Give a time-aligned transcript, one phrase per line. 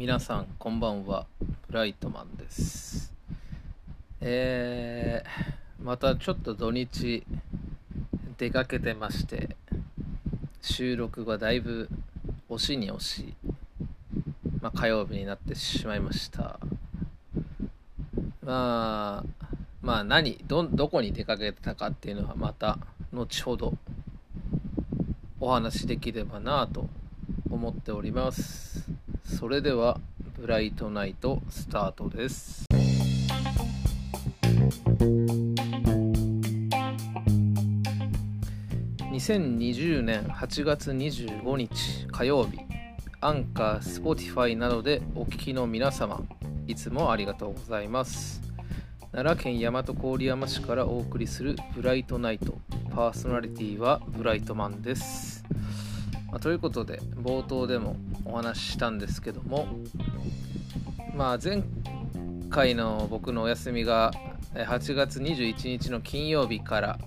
[0.00, 1.26] 皆さんこんばんは。
[1.68, 3.12] ブライトマンです。
[4.22, 7.22] えー、またちょっと土日
[8.38, 9.58] 出かけてまして
[10.62, 11.90] 収録がだいぶ
[12.48, 13.34] 押しに押し、
[14.62, 16.58] まあ、火曜日になってしまいました。
[18.42, 19.46] まあ
[19.82, 22.78] まあ何どどこに出かけたかっていうのはまた
[23.12, 23.74] 後ほど
[25.40, 26.88] お話しできればなと
[27.50, 28.99] 思っております。
[29.38, 29.98] それでは
[30.38, 32.64] ブライトナイトスタートです。
[39.10, 42.58] 2020年8月25日火曜日。
[43.22, 46.22] Anchor、Spotify などでお聞きの皆様
[46.66, 48.42] いつもありがとうございます。
[49.12, 52.58] 奈良県大和郡山市からお送りするブライトナイト。
[52.90, 55.44] パーソナリティはブライトマンです、
[56.30, 57.96] まあ、ということで冒頭でも
[58.30, 59.66] お話ししたんですけども
[61.14, 61.62] まあ前
[62.48, 64.12] 回の僕のお休みが
[64.54, 66.98] 8月21日の金曜日から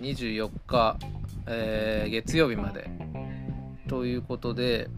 [0.00, 0.98] 24日、
[1.46, 2.90] えー、月曜日まで
[3.88, 4.88] ということで、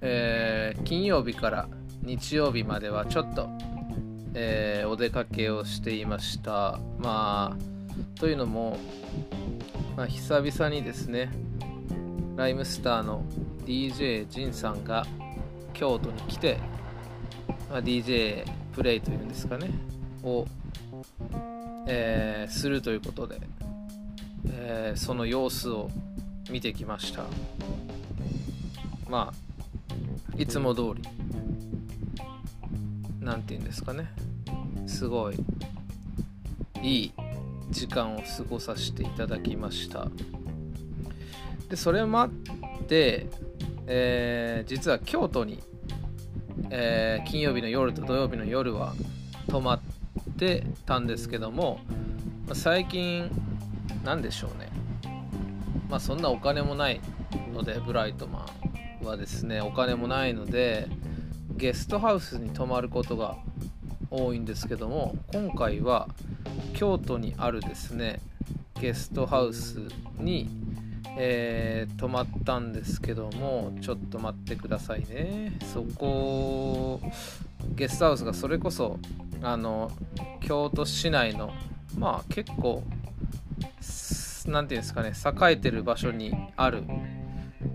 [0.00, 1.68] えー、金曜日から
[2.02, 3.48] 日曜日まではちょっと
[4.34, 6.78] えー、お出かけをしていました。
[6.98, 8.78] まあというのも、
[9.96, 11.30] まあ、久々にですね
[12.40, 13.22] ライムスターの
[13.66, 15.04] DJ ジンさんが
[15.74, 16.58] 京都に来て、
[17.68, 19.68] まあ、DJ プレイというんですかね
[20.22, 20.46] を、
[21.86, 23.42] えー、するということで、
[24.46, 25.90] えー、その様子を
[26.50, 27.24] 見てきました。
[29.06, 31.02] まあいつも通り
[33.20, 34.10] 何て言うんですかね
[34.86, 35.36] すごい
[36.82, 37.12] いい
[37.68, 40.08] 時間を過ごさせていただきました。
[41.70, 42.30] でそれもあっ
[42.86, 43.26] て、
[43.86, 45.62] えー、実は京都に、
[46.68, 48.92] えー、金曜日の夜と土曜日の夜は
[49.48, 49.80] 泊まっ
[50.36, 51.80] てたんですけども
[52.52, 53.30] 最近
[54.04, 54.68] 何でしょうね。
[55.88, 57.00] まあそんなお金もない
[57.52, 58.46] のでブライトマ
[59.02, 60.88] ンはですねお金もないので
[61.56, 63.36] ゲストハウスに泊まることが
[64.10, 66.08] 多いんですけども今回は
[66.74, 68.20] 京都にあるですね
[68.80, 69.78] ゲストハウス
[70.18, 70.48] に、
[71.16, 75.58] えー、泊まったんですけどもちょっと待ってくださいね。
[75.72, 77.00] そこ
[77.74, 78.98] ゲストハウスがそれこそ
[79.42, 79.90] あの
[80.40, 81.52] 京都市内の
[81.96, 82.82] まあ結構
[84.46, 85.12] 何て言うんですかね
[85.50, 86.84] 栄えてる場所にある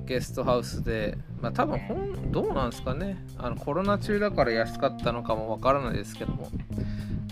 [0.06, 3.18] ゲストハウスで、まあ、多分んどうなんですかね。
[3.38, 6.50] あのコロナ中だから安かったのかもわからないですけども。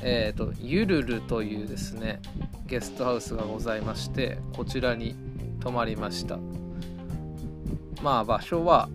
[0.04, 2.20] えっ、ー、とゆるるというですね
[2.68, 5.16] ゲストハウスがございましてこちらに
[5.64, 6.38] 泊まりました。
[8.02, 8.90] まあ場所は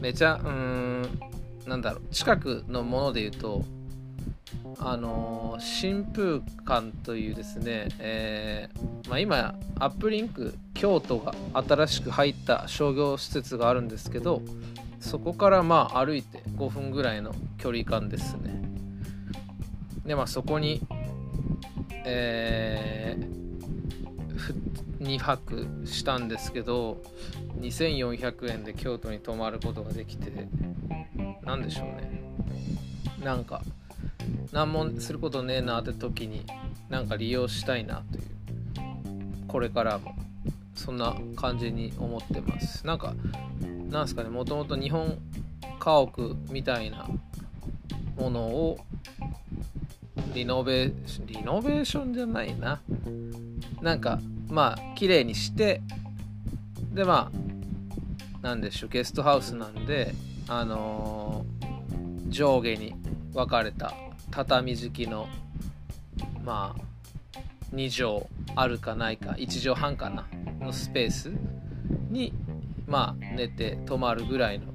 [0.00, 1.20] めちゃうーん
[1.66, 3.62] なんだろう近くのもので言うと
[4.78, 14.40] あの新風館というですね、えー、まあ、今アップリンク京都が新しく入った商業施設があるんですけど
[15.00, 18.62] そこからまあ歩いて5分ぐらいの距離感ですね。
[20.06, 20.80] でまあそこに
[22.06, 27.00] えー、2泊したんですけど
[27.60, 30.48] 2400円で京都に泊まることができて
[31.44, 32.22] 何でしょうね。
[33.22, 33.62] なんか
[34.52, 36.44] 何もすることねえなって時に
[36.88, 38.24] なんか利用したいなという
[39.48, 40.14] これからも
[40.74, 42.86] そんな感じに思ってます。
[42.86, 43.14] なんか
[43.90, 45.18] なんすかねもともと日本
[45.78, 47.08] 家屋みたいな
[48.16, 48.78] ものを
[50.34, 50.92] リノベ
[51.26, 52.80] リノベーションじゃないな。
[53.80, 55.82] なんかまあ綺麗にして
[56.92, 60.14] でまあなんでしょうゲストハウスなんで
[60.48, 62.94] あのー、上下に
[63.32, 63.92] 分かれた
[64.30, 65.28] 畳敷きの
[66.44, 66.88] まあ
[67.74, 68.26] 2畳
[68.56, 70.26] あるかないか1畳半かな
[70.60, 71.30] のスペース
[72.10, 72.32] に
[72.86, 74.66] まあ寝て泊まるぐらいの。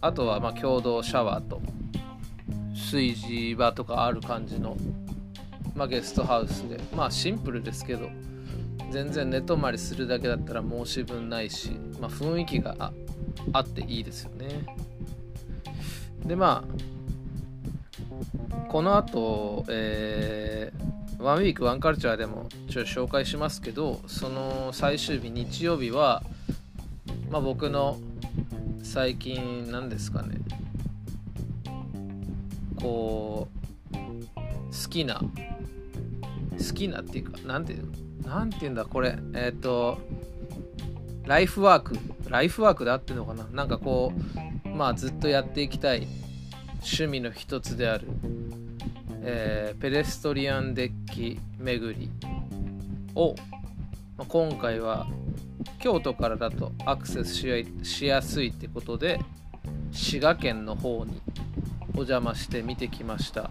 [0.00, 1.60] あとはまあ共同シャワーと
[2.72, 4.76] 炊事場とかある感じの、
[5.74, 6.80] まあ、ゲストハウスで。
[6.96, 8.08] まあシンプルですけど。
[8.90, 11.70] 全然寝泊まりするだけだったら申し分ないし、
[12.00, 12.92] まあ、雰囲気が
[13.52, 14.66] あっていいですよね。
[16.26, 16.74] でまあ
[18.68, 26.22] この後、えー、ワンウィークワンカルチャーでもちょっと紹介しますけどその最終日日曜日は、
[27.30, 27.98] まあ、僕の
[28.82, 30.36] 最近何ですかね。
[32.76, 33.48] こ
[33.92, 35.24] う好きな好
[36.74, 37.92] きなっていうか何ていうの？
[38.24, 39.16] 何て言うんだこれ。
[39.34, 39.98] えっ、ー、と
[41.24, 41.96] ライフワーク。
[42.28, 43.44] ライフワークで合ってるのかな？
[43.52, 44.12] なんかこ
[44.64, 46.06] うまあずっとやっていきたい。
[46.82, 48.08] 趣味の一つである、
[49.22, 52.10] えー、ペデストリアンデッキ巡り。
[53.16, 53.34] を、
[54.16, 55.08] まあ、今回は
[55.80, 59.18] 京都からだとアクセスしやすいってことで
[59.90, 61.20] 滋賀県の方に
[61.94, 63.50] お邪魔して見てきました、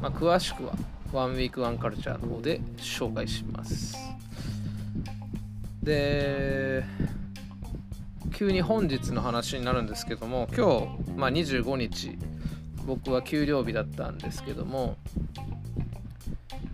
[0.00, 0.72] まあ、詳しくは
[1.12, 3.96] ワンウィークワンカルチャーの方で紹介します。
[5.82, 6.84] で
[8.34, 12.18] 急に本日の話になるんですけども今日、まあ、25日
[12.86, 14.96] 僕は給料日だったんですけども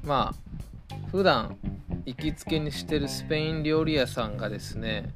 [0.04, 0.46] まあ
[1.10, 1.56] 普段
[2.04, 5.12] 行きつけにしてるスペイン料理屋さんがですね、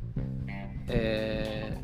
[0.89, 1.79] え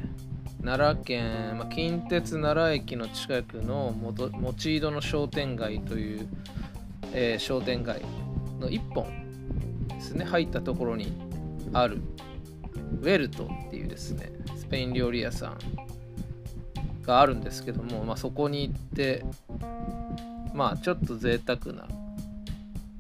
[0.61, 6.29] ー、奈良県、まあ、近鉄奈良駅の近くの持井戸の商店街という、
[7.12, 8.03] えー、商店街
[8.61, 9.06] の1本
[9.88, 11.12] ですね入ったところに
[11.73, 12.00] ある
[13.03, 15.58] ウェルトっていうですねスペイン料理屋さん
[17.03, 19.25] があるんですけども、まあ、そこに行って
[20.55, 21.87] まあちょっと贅沢な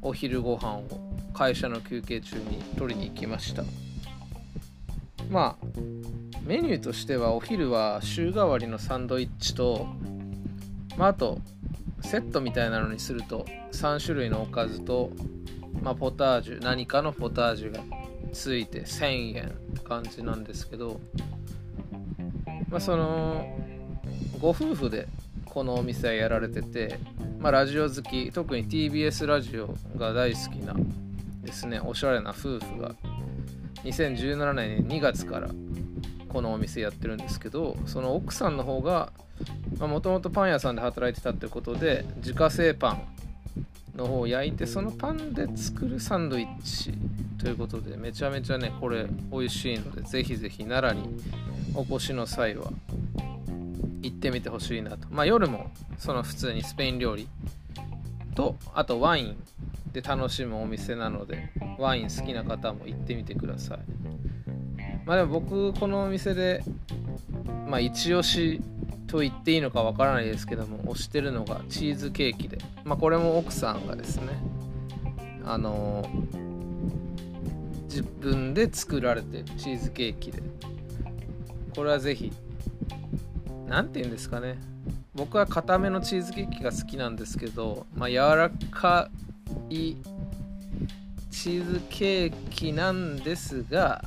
[0.02, 0.84] お昼ご飯を
[1.32, 3.64] 会社の休憩中に取りに行きました。
[5.28, 5.66] まあ
[6.46, 9.86] メニューとしてはお昼は週替わりのサンドイッチと、
[10.96, 11.40] まあ、あと
[12.02, 15.10] セットみたいなのにすると3種類のおかずと、
[15.82, 17.80] まあ、ポタージュ何かのポタージュが
[18.32, 21.00] ついて1000円って感じなんですけど、
[22.68, 23.58] まあ、その
[24.40, 25.08] ご夫婦で
[25.44, 26.98] このお店はやられてて、
[27.38, 30.74] まあ、ラジオ好き特に TBS ラジオが大好きな
[31.42, 32.94] ですねおしゃれな夫婦が
[33.84, 35.48] 2017年2月から
[36.36, 39.10] このお店やってるんですけどその奥さんの方が
[39.80, 43.02] もともとパン屋さんで働いてたってことで自家製パン
[43.96, 46.92] の方を焼いてそのパンで作るサンドイッチ
[47.42, 51.08] ということでめちゃめちゃねこれ美味しいのでぜひぜひ奈良に
[51.74, 52.70] お越しの際は
[54.02, 55.08] 行ってみてほしいなと。
[55.10, 57.30] まあ夜もその普通にスペイン料理
[58.34, 59.42] とあとワイン
[59.90, 63.78] で楽しむお店なのでワイン好きな方も行ってみてください。
[65.06, 66.62] まあでも僕このお店で
[67.66, 68.60] まあ一押し
[69.06, 74.32] と言っていいのかわからないですけども推してるのがチーズケーキでまあこれも奥さんがですね
[75.44, 80.42] あのー、自分で作られてチーズケーキで
[81.74, 82.32] これはぜひ
[83.68, 84.58] 何て言うんですかね
[85.14, 89.08] 僕は固めのチーズケーキが好きなんですけど、まあ、柔らか
[89.70, 89.94] い
[91.30, 94.04] チーズケーキなんですが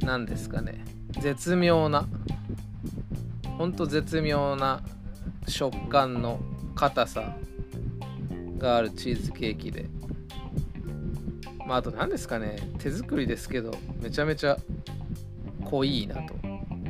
[0.00, 0.84] 何ですかね。
[1.20, 2.06] 絶妙な。
[3.58, 4.82] ほんと絶妙な
[5.46, 6.40] 食感の
[6.74, 7.36] 硬さ
[8.58, 9.86] があるチーズケーキで。
[11.66, 12.56] まああと何ですかね。
[12.78, 14.56] 手作りですけどめちゃめちゃ
[15.64, 16.34] 濃いなと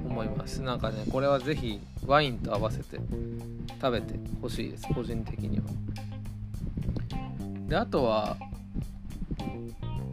[0.05, 0.63] 思います。
[0.63, 2.99] なんかねこれはぜひワインと合わせて
[3.81, 4.87] 食べてほしいです。
[4.95, 5.65] 個人的には。
[7.69, 8.37] であとは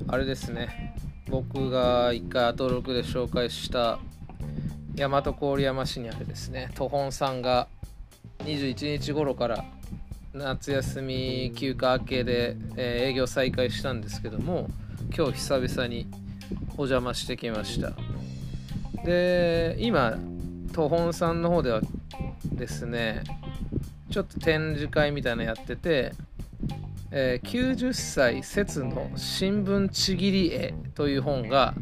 [0.08, 0.87] あれですね。
[1.30, 4.00] 僕が一回アトロクで紹介した
[4.96, 7.68] 大和郡山市にあるですね都本さんが
[8.40, 9.66] 21日頃から
[10.34, 14.70] 夏休み休暇明けで、えー、営業再開したんですけども
[15.16, 16.08] 今日久々に
[16.78, 17.94] お邪魔してきました。
[19.04, 20.18] で今
[20.72, 21.82] 東本さんの方では
[22.52, 23.24] ですね
[24.12, 26.14] ちょっと展示会みたいなのやってて、
[27.12, 31.74] えー、90歳節の新聞ちぎり絵という本が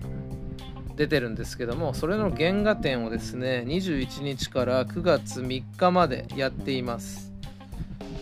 [0.95, 7.25] 出てるんですけどもそれの原画展をですね21日から9月3日までやっています。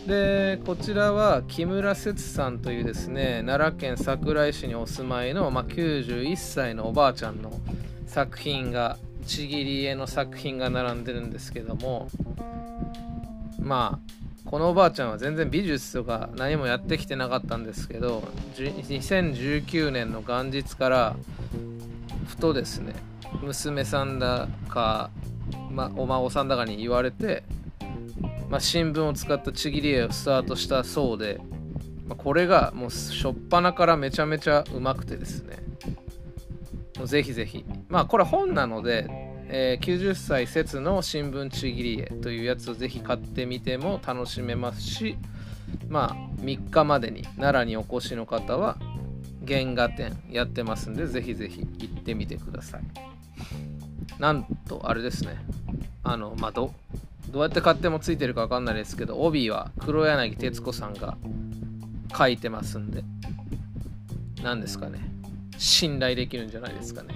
[0.06, 7.50] でこちらは木村節さんというですね奈良県桜井市にお住まいの、まあ、91歳のおばあちゃんの
[8.06, 12.08] 作品がちぎり絵の作品が並んでるんですけども
[13.58, 18.22] まあこのおばあちゃんは全然美術とか何もやってきてなかったんですけど
[18.56, 21.16] 2019年の元日から
[22.26, 22.94] ふとですね
[23.42, 25.10] 娘さんだか、
[25.70, 27.42] ま、お孫さんだかに言われて、
[28.48, 31.40] ま、新聞を使ったちぎり絵をスタートしたそうで、
[32.06, 35.58] ま、これがもう初っ端からめちゃめちゃうまくてですね。
[37.04, 37.64] ぜひぜひ。
[37.88, 45.16] まあこれ本なので、えー、90歳説の新聞ちぎり絵というやつをぜひ買ってみても楽しめますし
[45.88, 48.76] まあ3日までに奈良にお越しの方は
[49.46, 52.82] 原画展やってますんでぜひぜひ行ってみてください。
[54.18, 55.36] なんとあれですね。
[56.02, 56.74] あのまあど
[57.30, 61.16] どうやって買ってもついてるか分かんないですけど帯は黒柳徹子さんが
[62.16, 63.04] 書いてますんで
[64.42, 64.98] 何ですかね。
[65.58, 67.14] 信頼できるんじゃないですかね。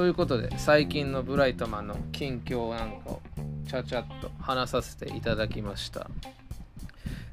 [0.00, 3.20] ということで最近のブライトマンの近況なんかを
[3.68, 6.08] ちゃちゃっと話させていただきました。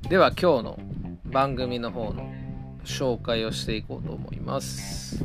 [0.10, 0.80] では今日の
[1.24, 2.30] 番組の方の
[2.84, 5.24] 紹介をしていこうと思います。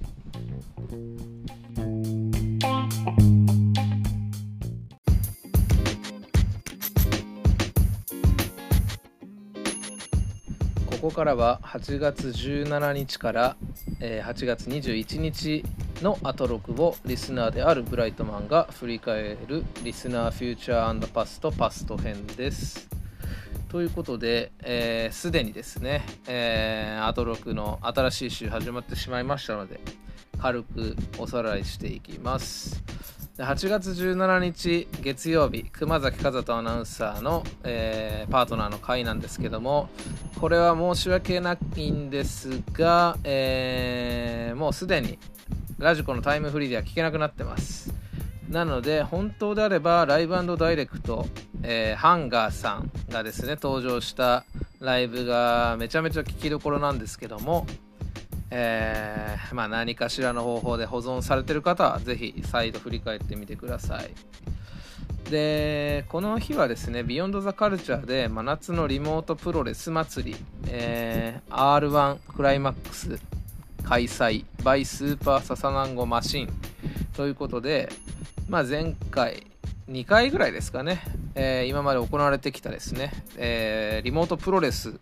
[11.04, 13.56] ここからは8月17日から
[14.00, 15.62] 8月21日
[16.00, 22.88] のアトロクをリスナーであるブライトマンが振り返るリスナーフューチャーパストパスト編です。
[23.68, 29.80] ということで、す、えー、で、にですね、えー、アトロクの新しい週始まってしまいましたので、
[30.40, 32.82] 軽くおさらいしていきます。
[33.38, 39.88] 8月17日月曜日熊崎和人アナウンサーの、えー、パートナーの会なんですけども
[40.38, 45.18] これは申し訳ないんですが、えー、もうすでに
[45.78, 47.92] ラジコのタイムフリーでは聞けなくなってます。
[48.48, 51.26] なので本当であればライブダイレクト、
[51.64, 54.44] えー、ハンガーさんがですね登場した
[54.78, 57.66] ライブがめちゃめちゃ聞きどころなんですけども
[58.50, 64.10] えー、まあ、何かしらの方法で保存されてる方はぜひ再度振り返ってみてください。
[65.30, 70.36] でこの日はですねビヨンドザカルチャーで真夏のリモートプロレス祭り、
[70.68, 73.18] えー、R1 クライマックス
[73.84, 76.48] 開催 by スーパーササナンゴマシン
[77.14, 77.90] ということで、
[78.48, 79.46] まあ、前回
[79.88, 81.02] 2回ぐらいですかね、
[81.34, 84.98] えー、今まで行われてきたですね、えー、リモートプロレス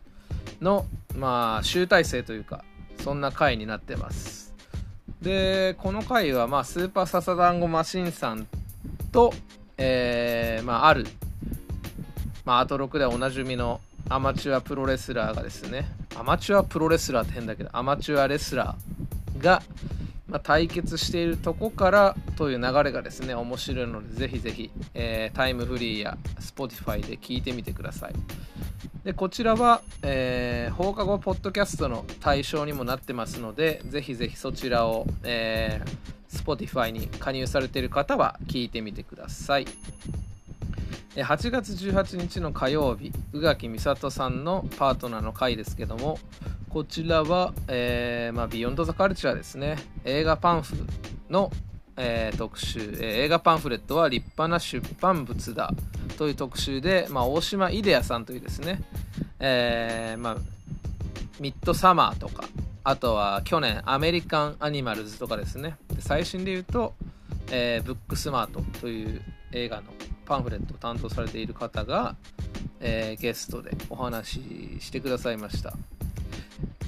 [0.61, 2.65] の、まあ、集大成というか
[3.01, 4.55] そんな回になってます。
[5.21, 8.47] でこの回は、まあ、スーパーササダンゴマシンさん
[9.13, 9.33] と、
[9.79, 11.07] えー、まあ、ある、
[12.45, 19.63] まあ、アト6ではおなじみのアマチュアプロレスラーがですねアマチュアプロレスラーって変だけどアマチュアレスラーが、
[20.33, 28.15] まあ、対決しているとこからという流れがですね面白いのでぜひぜひ、えー、タイムフリーや Spotify で聞いてみてください。
[29.05, 39.67] でこちらは、えー、放課後ポッドキャストの対象にもなってますのでぜひぜひそちらを、えー、Spotify に加入されている方は聞いてみてください。
[41.17, 46.19] 8月18日の火曜日宇垣美里さんのパートナーの回ですけども
[46.71, 49.77] こちらは、えーまあ、ビヨンド・ザ・カルチャーですね。
[50.05, 50.75] 映画パンフ
[51.29, 51.51] の、
[51.99, 55.71] えー、特集、えー、映画パンフレットは立派な出版物だ
[56.17, 58.81] という特集で、まあ、大島イデアさんというですね、
[59.39, 60.37] えー、まあ、
[61.41, 62.45] ミッドサマーとか
[62.85, 65.77] あとは去年アメリカンアニマルズとかですね。
[65.99, 66.95] 最新で言うと、
[67.51, 69.21] えー、ブックスマートという
[69.53, 69.85] 映画の
[70.25, 72.17] パンフレットを担当されている方が、
[72.81, 75.75] えー、ゲストでお話ししてくださいました。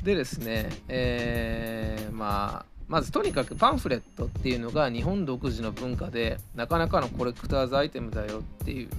[0.02, 8.90] でですね、えー、まあまずとにかくパンフレットっていうのが日本独自の文化でなかなかのコレクターズアイテムだよっていう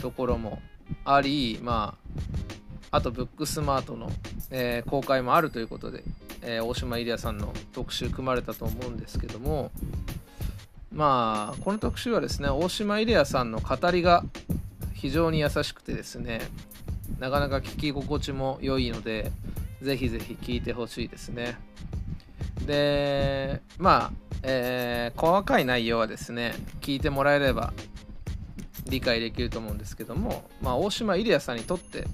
[0.00, 0.60] ところも
[1.04, 1.96] ありま
[2.90, 4.10] ああとブックスマートの、
[4.50, 6.04] えー、公開もあるということで、
[6.42, 9.72] えー、大島イリアさんの特集組まれたと思うんですけども
[10.92, 14.24] まあこの特集はですね大島イリアさんの語りが
[14.94, 16.40] 非常に優しくてですね
[17.18, 19.30] なかなか聞き心地も良いので
[19.82, 21.56] ぜひぜひ聞いてほしいですね。
[22.64, 24.12] でまあ、
[24.42, 27.72] えー、細かい内容はですね聞いてもらえれば
[28.88, 32.04] 理解できると思うんですけども、まあ、大島イリアさんにとって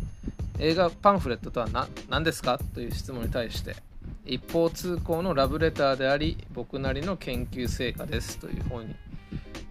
[0.58, 1.68] 映画パンフレットとは
[2.08, 2.58] 何ですか？
[2.58, 3.76] という質問に対して
[4.24, 8.94] 一方通行のラブレターであり僕なりの研究成果ですという本に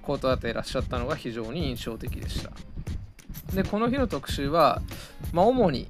[0.02, 2.52] 断っていらっしゃったのが非常に印象的でした。
[3.54, 4.82] でこの日の特集は、
[5.34, 5.90] まあ、主に、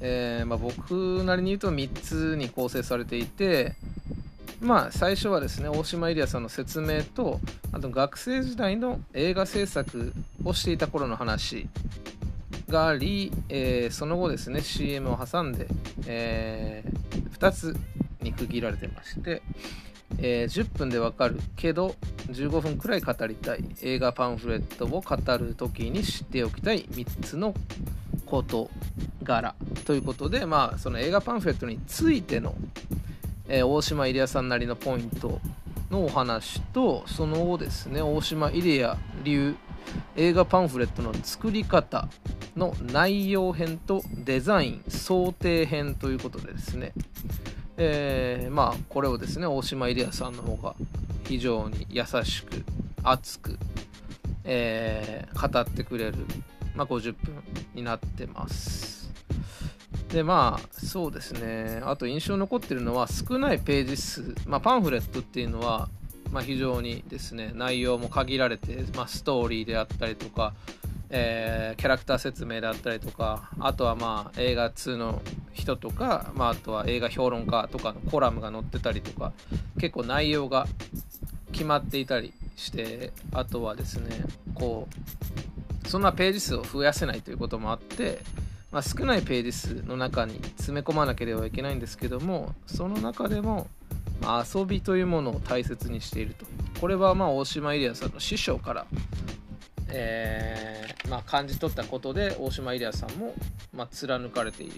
[0.00, 3.74] えー、まあ、僕なりに言うと3つに構成されていて
[4.60, 7.40] まあ最初はですね大島エリアさんの説明と
[7.72, 10.12] あと学生時代の映画制作
[10.44, 11.68] をしていた頃の話
[12.68, 15.66] があり、えー、その後ですね CM を挟んで、
[16.06, 16.95] えー、
[17.38, 17.76] 2つ
[18.20, 19.42] に区切られてまして、
[20.18, 21.94] えー、10分でわかるけど
[22.28, 23.64] 15分くらい語りたい。
[23.82, 26.84] 映画パンフレットを語る時に知っておきたい。
[26.86, 27.54] 3つの
[28.24, 28.70] 事
[29.22, 29.54] 柄。
[29.84, 32.54] ということでまあその映画パンフレットについての、
[33.48, 35.40] えー、大島イリアさんなりのポイント
[35.90, 39.54] のお話とその後ですね大島イリア流
[40.16, 42.08] 映画パンフレットの作り方
[42.56, 46.92] の内容編とデザイン想定編ということでですね。
[47.76, 50.74] えー、まあこれをですね大島イリアさんの方が
[51.24, 52.64] 非常に優しく
[53.02, 53.58] 熱く、
[54.44, 56.14] えー、語ってくれる、
[56.74, 57.34] まあ、50分
[57.74, 59.12] になってます。
[60.08, 61.82] でまあそうですね。
[61.84, 65.88] あと印象残ってるのは少ないページ数、まあ、パンフレットっていうのは、
[66.30, 70.54] まあ、非常にですね内容も限られて、まあ、ストーリーであったりとか
[71.08, 79.32] えー、キャラクター説明であったりとかあとはまあ映画2の人とか、まあ、あとは映画評論家とかのコラムが載ってたりとか
[79.78, 80.66] 結構内容が
[81.52, 84.88] 決まっていたりしてあとはですねこ
[85.84, 88.18] うそんなページ数を増やせないということもあって、
[88.76, 93.68] まあ、少ないページ数の中に詰め込まなければいけないんですけどもその中でも、
[94.20, 96.44] まあ、遊びというものを大切にしていると。
[96.78, 98.86] これはまあ大島エリアさんの師匠から
[99.88, 103.32] えー、まあ、感じ取ったことで大島エリアさんも、
[103.72, 104.72] まあ、貫かれている。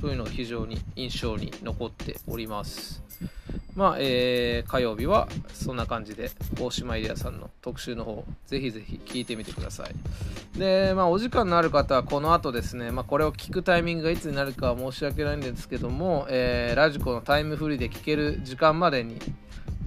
[0.00, 3.02] というのが非常に印象に残っております。
[3.76, 19.18] まあ、えー、火曜日はそんな感じで大島イリアさんの特集の方ぜひぜひ聞いてみてくださいでまあお時間のある方はこの後ですね、まあ、これを聞くタイミングがいつになるかは申し訳ないんですけども、えー、ラジコのタイムフリーで聞ける時間までに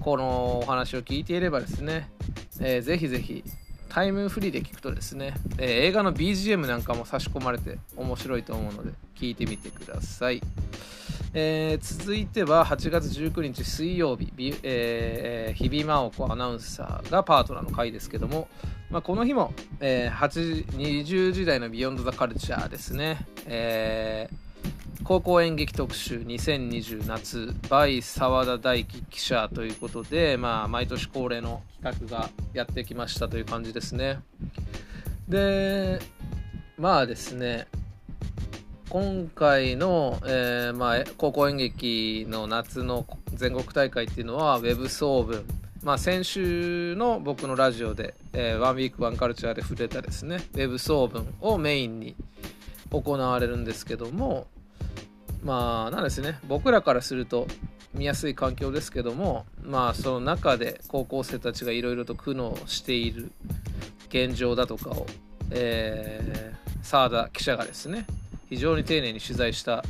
[0.00, 2.10] このお話を聞いていればですね、
[2.60, 3.44] えー、ぜひぜひ
[3.94, 10.42] タイムフリーで聞くとですね、えー、映画の BGM なんかも差し込まれて面白いと思うので聞いてみてください。
[11.32, 14.32] えー、続いては8月19日水曜日、
[14.64, 18.48] えー、日比真央子アナウンサーがパートナーの回ですけども、
[18.90, 24.44] まあ、この日も、えー、8 20時代のビヨンド・ザ・カルチャーですね、えー
[25.04, 34.20] 高校演劇特集2020夏 by 澤田大樹記者ということで、まあ、毎年恒例の企画がやってきましたという感じですね。
[35.28, 36.00] で、
[36.78, 37.66] まあですね、
[38.88, 45.44] 今回の、えー、まあ、高校演劇の夏の全国大会っていうのは Web 総文、
[45.82, 52.16] まあ、先週の僕のラジオで、えー、ワンウィークワンカルチャーで触れたですね Web 総文をメインに
[52.90, 54.46] 行われるんですけども
[55.44, 56.38] まあなんですね。
[56.48, 57.46] 僕らからすると
[57.94, 63.30] 見やすい環境ですけどもまあその中で高校生たちがいろいろと苦悩している
[64.08, 65.06] 現状だとかを、
[65.50, 68.06] えー、澤田記者がですね
[68.48, 69.84] 非常に丁寧に取材した、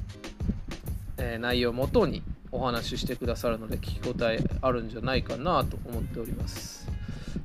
[1.18, 6.88] えー、内容をもとにお話ししてくださるので聞き応えあるんじゃないかなと思っております。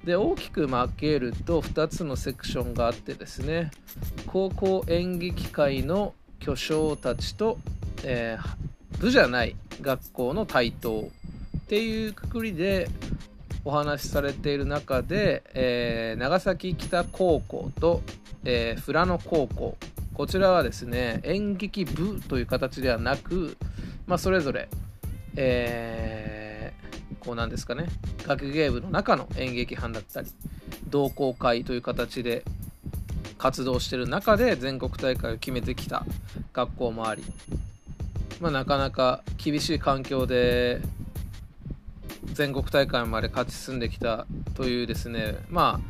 [0.03, 3.71] で大きく分けると2つのセクションがあってですね
[4.27, 7.59] 高校演劇界の巨匠たちと
[8.03, 11.09] えー、部じゃない学校の台頭
[11.57, 12.89] っていうくくりで
[13.65, 18.01] お話しされている中で、えー、長崎北高校と、
[18.45, 19.77] えー、富良野高校。
[20.19, 23.55] こちらはですね演劇部という形ではなく、
[24.05, 24.67] まあ、それぞれ、
[25.37, 27.85] えー、こうなんですかね
[28.27, 30.27] 学芸部の中の演劇班だったり
[30.89, 32.43] 同好会という形で
[33.37, 36.05] 活動している中で全国大会を決めてきた
[36.51, 37.23] 学校もあり
[38.39, 40.81] まあ、なかなか厳しい環境で
[42.33, 45.81] 全国大会まで勝ち進んできたというですねま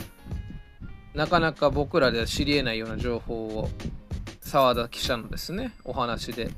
[1.13, 3.69] あなかなか僕らでは知りえないような情報を
[4.41, 6.49] 澤田記者のですねお話で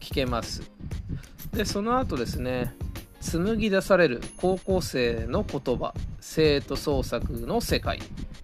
[0.00, 0.62] 聞けます。
[1.52, 2.74] でその後ですね
[3.20, 8.00] 紡ぎ出される高校生の言葉生徒創作の世界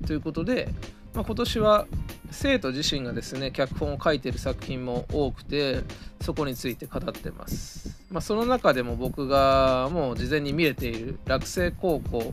[0.06, 0.68] ということで、
[1.14, 1.86] まあ、今年は
[2.30, 5.80] 生徒自身がですね脚本を書いてる作品も多くて
[6.20, 12.32] そこについて語ってます、まあ、その中でも僕がもう事前に見れている落成高校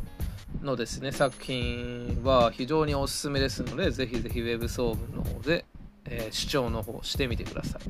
[0.62, 5.66] のですね作品は非常におすすめですのでぜひぜひ Web 総文の方で、
[6.06, 7.82] えー、視聴の方してみてください。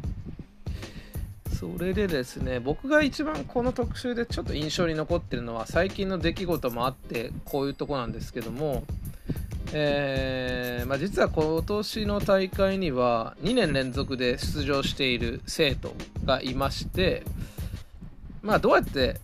[1.57, 8.83] それでですね僕が一番この特集でちょっと印象に残ってるのは最近の出来事もあってこういうとこなんですけども
[9.73, 15.93] えーまあ、実は今年の大会には2年連続で出場している生徒
[16.25, 17.23] がいまして、
[18.41, 19.19] まあ、どうやって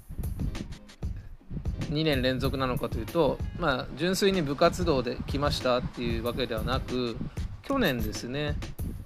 [1.89, 7.15] 2年連続なのかというと、まあ、純粋に部活動で来ましたっていうわけではなく
[7.61, 8.57] 去年ですね、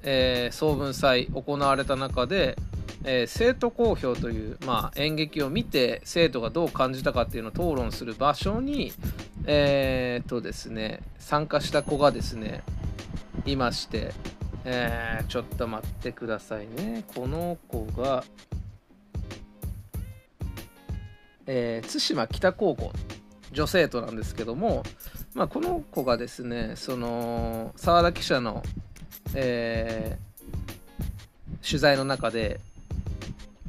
[0.02, 2.58] えー、総文祭行われた中で、
[3.04, 8.92] えー、生徒公表という、まあ、演劇を見て生徒がどう感じたかっていうのを討論する場所に、
[9.48, 12.64] えー、とですね、参加した子がですね、
[13.46, 14.12] いまして、
[14.66, 17.06] えー、ちょっと待ってくださいね。
[17.16, 18.26] この子が、
[21.46, 22.92] えー、対馬北高校
[23.54, 24.84] 女性徒なんですけども、
[25.34, 28.62] まあ、この子がですねその澤田記者の、
[29.34, 32.60] えー、取材の中で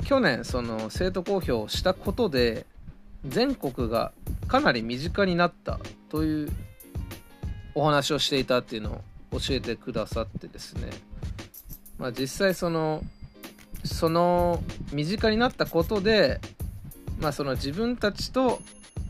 [0.04, 2.66] 去年その生徒公表をしたことで
[3.26, 4.12] 全国が
[4.46, 6.52] かなり身近になったという
[7.74, 8.92] お話をしていたっていうの
[9.33, 10.90] を教えてくださってですね、
[11.98, 13.02] まあ、実際その
[13.85, 16.40] その身近になったことで、
[17.20, 18.61] まあ、その自分たちと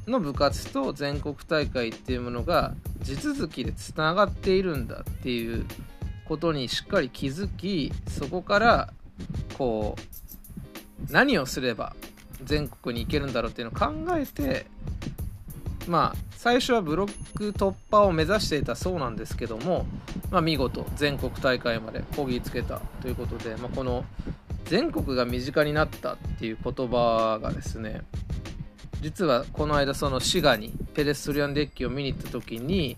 [0.06, 5.66] の部活と全国大会っていうものが地続きでつながっているんだっていう
[6.26, 8.92] ことにしっかり気づきそこから
[9.56, 9.96] こ
[11.08, 11.94] う何をすれば
[12.44, 14.66] 全国に行けるんだろうっていうのを考えて
[15.86, 19.86] まあ最初はブロック突破を目指していたそうなんですけども、
[20.30, 24.04] まあ、見事全国大会までこぎつけたということで、まあ、この
[24.66, 28.02] 全国が身近になったっていう言葉がですね
[29.00, 32.96] 実はこの間その滋賀にペデストリアンデッキを見に行った時に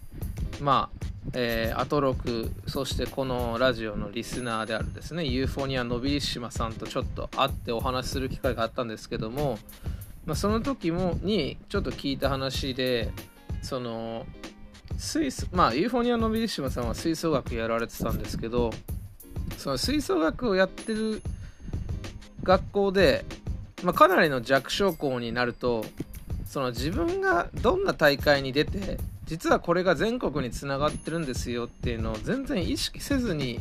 [0.60, 9.58] まあえー、アトロクそしてこのラジオのリスナーであるですねユーフォニアのびりしまさんとちょっと会ってお話しする機会があったんですけども、
[10.24, 13.10] まあ、その時もにちょっと聞いた話で
[13.62, 14.26] その
[14.96, 18.70] 吹奏まあユーフォニアのびりしまさんは吹奏楽やられてたんですけど
[19.56, 21.22] その吹奏楽をやってる
[22.42, 23.24] 学校で、
[23.82, 25.84] まあ、かなりの弱小校になると
[26.46, 28.98] その自分がどんな大会に出て
[29.30, 33.60] 実はこれが全国につながってるんですよっていうのを全然意識せずに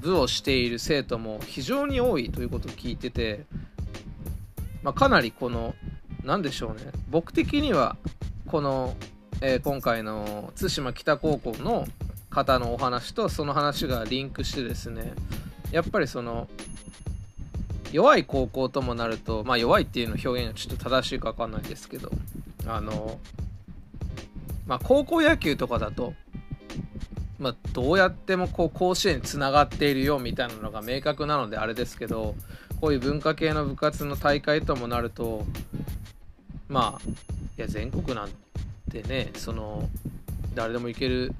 [0.00, 3.44] 部をしている生徒も非常に多いということを聞いてて、
[4.84, 5.74] まあ、かなりこの
[6.22, 6.92] 何でしょうね。
[7.10, 7.96] 僕的には
[8.46, 8.94] この、
[9.40, 11.84] えー、今回の対馬北高校の
[12.30, 15.12] 方のお話とその話がリンクしてですね
[15.72, 16.46] やっぱりその
[17.90, 22.12] 弱い高校ともなるとまあ弱いっていうの表現がちょっと正しいか分かんないですけど
[22.64, 23.18] あの
[24.68, 26.12] まあ、高校野球とかだと、
[27.38, 32.34] まあ、どうやってもこう甲子園につながっているよみたいなのが明確なのであれですけど
[32.80, 35.44] こういう文化系の部活の大会ともなると
[36.68, 37.10] まあ
[37.56, 38.28] いや全国なん
[38.92, 39.88] てねその
[40.54, 41.34] 誰でも行ける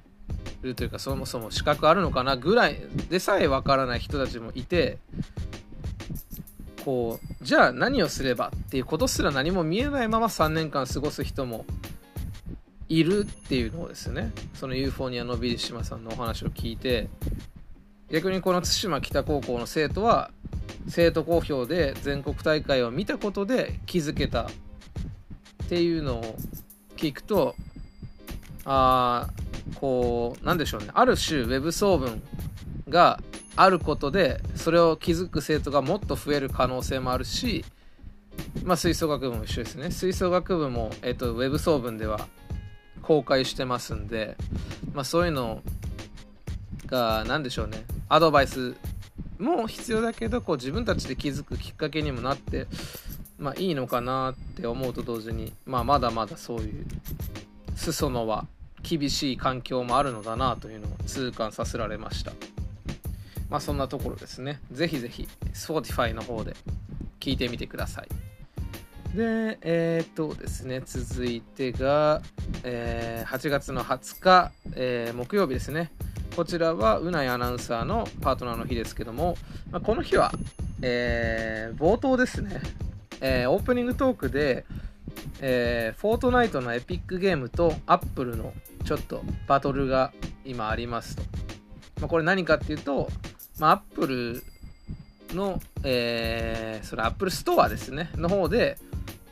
[0.74, 4.98] というかそもそも資格あるのかなぐらいでさえわからない人たちもいて
[6.82, 11.66] こうじゃあ何をすればっていうことすら何も見えないまま3年間過ごす人も
[12.88, 17.08] いるっていうのをですねそのユーフォニアのビリシマさんのお話を聞いて
[18.10, 20.30] 逆にこの対馬北高校の生徒は
[20.88, 24.46] 生徒公表で全国大会を見たことで気づけたっ
[25.68, 26.36] ていうのを
[26.96, 27.54] 聞くと
[28.64, 29.28] あ
[29.74, 30.88] こうなんでしょうね。
[30.94, 32.22] ある種ウェブ総文
[32.88, 33.20] が
[33.54, 37.64] あることでそれを気づく生徒がもっと増える可能性もあるし
[38.64, 39.90] まあ吹奏楽部も一緒ですね。
[39.90, 42.26] 吹奏楽部も、えっと、ウェブ総文では
[43.08, 44.36] 公開してますんで、
[44.92, 45.62] まあ、そういうの
[46.84, 47.82] が何でしょうね。
[48.10, 48.74] アドバイス
[49.38, 52.66] も必要だけどこう自分たちで気づくきっかけにもなって
[53.38, 56.86] まあいいのかなって思うと同時に、まあ、まだまだそういう
[57.76, 58.46] 裾野は
[58.82, 62.32] 厳しい環境もあるのだなというのを痛感させられました。
[63.48, 64.60] まあそんなところですね。
[64.70, 66.54] ぜひぜひ Spotify の方で
[67.20, 68.08] 聞いてみてください。
[69.14, 72.20] で、えー、っとですね、続いてが、
[72.62, 75.90] えー、8月の20日、えー、木曜日ですね。
[76.36, 79.36] こちらは、うないアナウンサーのパートナーの日ですけども、
[79.70, 80.32] まあ、この日は、
[80.82, 82.60] えー、冒頭ですね、
[83.20, 84.64] えー、オープニングトークで、
[85.40, 88.52] えー、フォートナイトのエピックゲームとアップルの
[88.84, 90.12] ちょっとバトルが
[90.44, 91.22] 今ありますと。
[92.00, 93.08] まあ、これ何かっていうと、
[93.58, 94.44] まあ、アップル
[95.34, 98.78] の、えー、それアップルストアですね、の方で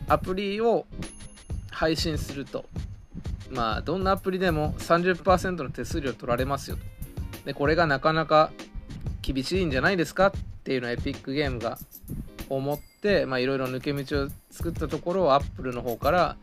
[0.08, 0.86] アプリを
[1.70, 2.66] 配信すると、
[3.50, 6.82] まあ、どんなアプリでも30%の手数料取られますよと。
[7.44, 8.50] で、これがなかなか
[9.22, 10.32] 厳しいんじゃないですかっ
[10.64, 11.78] ていうのをエピックゲームが
[12.48, 16.36] 思って、まあ、いろいろ抜け道を作ったところをアップルの方から、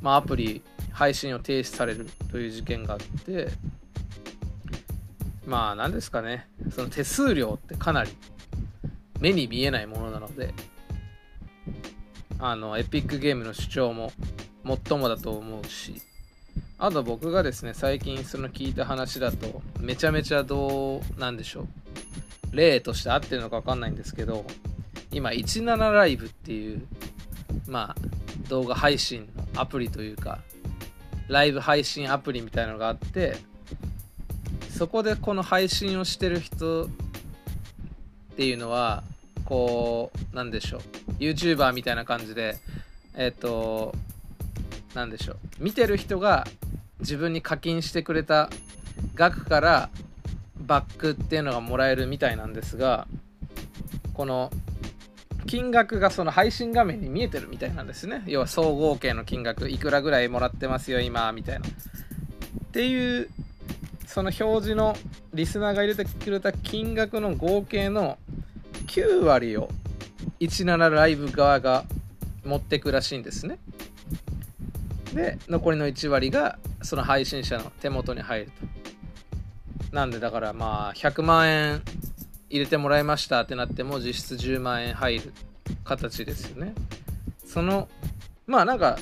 [0.00, 3.48] まあ、アプリ配信を停止されるという事件があって。
[5.46, 6.46] まあ何ですかね。
[6.74, 8.10] その手数料ってかなり
[9.20, 10.54] 目に見えないものなので
[12.38, 14.12] あのエピックゲームの主張も
[14.64, 16.00] 最もだと思うし
[16.78, 21.66] あと僕がですね最近その聞いた話だとめちゃめちゃどうなんでしょう。
[22.52, 24.44] 例として合ってるのか分かんないんですけど
[25.12, 26.86] 今17ライブっていう
[27.66, 27.96] まあ
[28.48, 30.38] 動画配信のアプリというか
[31.28, 33.36] ライブ配信アプリみたいなのがあって
[34.70, 36.88] そこでこの配信をしてる人っ
[38.36, 39.02] ていうのは
[39.48, 40.80] こうなんでしょう。
[41.20, 42.58] YouTuber みたいな感じで
[43.14, 43.94] えっ、ー、と
[44.94, 45.36] なんでしょう。
[45.58, 46.46] 見てる人が
[47.00, 48.50] 自分に課金してくれた
[49.14, 49.88] 額から
[50.58, 53.06] バックっていうのがもらえるみたいなんですが
[54.12, 54.50] この
[55.46, 58.24] 金額がその配信画面に見えてるみたいなんですね。
[58.26, 61.66] 要は総合計の金額いくらぐらいもらってますよ今みたいな。
[61.66, 61.70] っ
[62.70, 63.30] ていう
[64.04, 64.94] その表示の
[65.32, 68.18] リスナーが入れてくれた金額の合計の
[68.88, 69.68] 9割を
[70.40, 71.84] 17ライブ側が
[72.44, 73.58] 持ってくらしいんですね。
[75.14, 78.50] で残りの1割がその配信者の手元に入る
[79.90, 79.94] と。
[79.94, 81.82] なんでだからまあ100万円
[82.50, 85.32] 入れてもらいましたってなっても実質10万円入る
[85.84, 86.74] 形ですよね。
[87.44, 87.88] その
[88.46, 88.98] まあなんか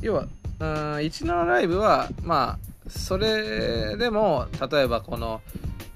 [0.00, 0.28] 要は
[0.60, 5.40] うん17ライブはまあそれでも例えばこの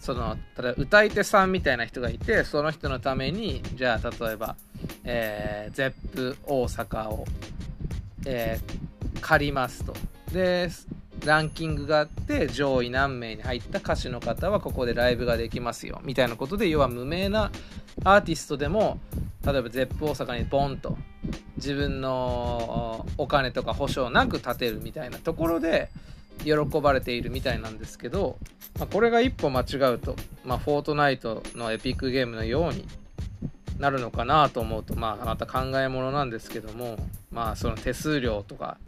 [0.04, 4.54] その例えば歌い手さんみたいな人がいてその人のためにじゃあ例えば、
[5.02, 7.24] え、ZEP 大阪を、
[8.26, 9.94] えー、借りますと。
[10.30, 10.68] で
[11.24, 16.00] ランキングがあって上位何名に入った歌手の方はここでライブができますよ。
[16.04, 17.50] みたいなことで要は無名な
[18.04, 18.98] アーティストでも
[19.42, 20.98] 例えば ZEP 大阪にボンと
[21.56, 25.88] 自分のお金とか保証なく立てるみたいなところで
[26.42, 28.38] 喜ばれているみたいなんですけど、
[28.78, 32.86] まあ、これが一歩間違うと、まあ、フォートナイトのエピックゲームのように
[33.78, 36.96] なるのかなと思うと、まあ、また考えものなんですけども、
[37.30, 38.78] まあ、その手数料とか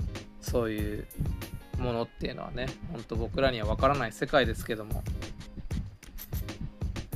[0.40, 1.06] そういう
[1.78, 5.02] ものっていうのはねほんと僕らには分からない世界ですけども。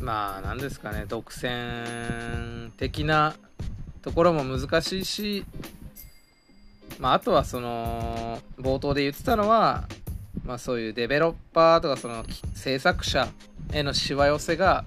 [0.01, 3.35] まあ何ですかね独占的な
[4.01, 5.45] ところも難しいし
[7.01, 9.89] まあ、あとはその冒頭で言ってたのは、
[10.45, 12.25] まあ、そういうデベロッパーとかその
[12.55, 13.29] 制作者
[13.73, 14.85] へのしわ寄せが、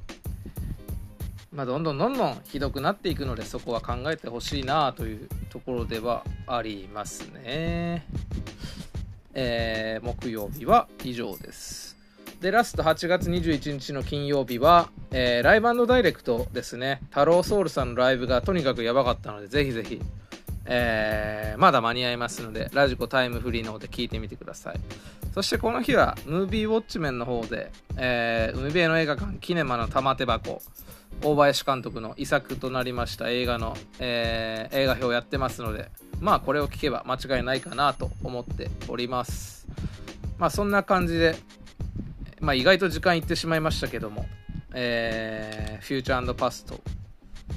[1.52, 8.06] まあ、どんどんどんどんひどくなっていくのでそこは考えてほしいなというところではありますね。
[9.36, 11.94] えー、木曜日は以上です。
[12.44, 17.00] で、ラスト8月21日の金曜日は、えー、ライブダイレクトですね。
[17.10, 20.02] 太郎ソウルさんのライブがとにかくやばかったので、ぜひぜひ、
[20.65, 24.80] えー、まだ間に合いますので、ラジコタイムフリーの方で聞いてみてください。
[25.34, 30.62] そしてこの日は、ムービーウォッチメンの方で、えー、海辺の映画館、キネマの玉手箱、
[31.21, 39.67] 大林監督の遺作となりました映画の、えー、映画表をやってますので、まあこれを聞けば間違いないかなと思っております。
[40.38, 41.36] まあそんな感じで、
[42.39, 44.26] まあ意外と時間いってしまいましたけども、
[44.73, 46.82] えー、フューチャーパスト、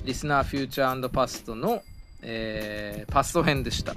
[0.05, 1.83] リスナーフューチャーパストの、
[2.29, 3.95] えー、パスト編でした。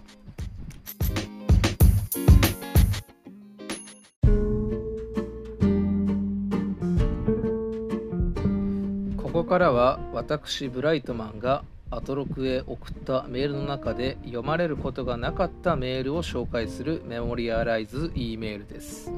[9.17, 19.11] ここからは私ブライトマンがアトロクへ送ったメールの中で読まれることがなかったメールを紹介するメモリアライズ E メールです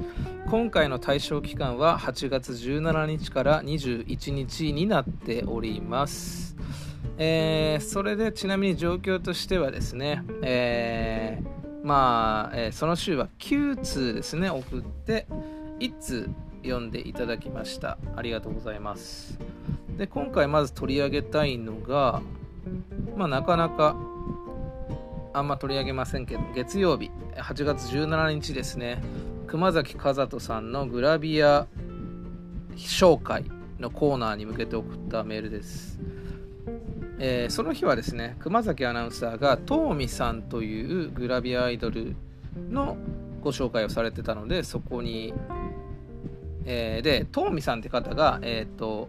[0.49, 6.55] 今回の対象期間は8月17日から21日になっております
[7.17, 15.27] えー、それでちなみに状況としてはですね、えー、まあ、えー、その週は9通ですね送って
[15.79, 16.29] 1通
[16.63, 17.97] 読んでいただきました。
[18.15, 19.39] ありがとうございます。
[19.97, 22.21] で今回まず取り上げたいのが
[23.15, 23.95] まあ、なかなか
[25.33, 29.01] あんま取り上げませんけど月曜日8月17日ですね
[29.47, 31.67] 熊崎和人さんのグラビア
[32.75, 33.45] 紹介
[33.79, 35.99] のコーナーに向けて送ったメールです、
[37.23, 42.15] えー、その日はですね熊崎アナウンサーがトーミさんというグラビアアイドル
[42.71, 42.97] の
[43.41, 45.31] ご紹介をされてたのでそこに、
[46.65, 49.07] えー、でトーミさんって方がえ、ー、と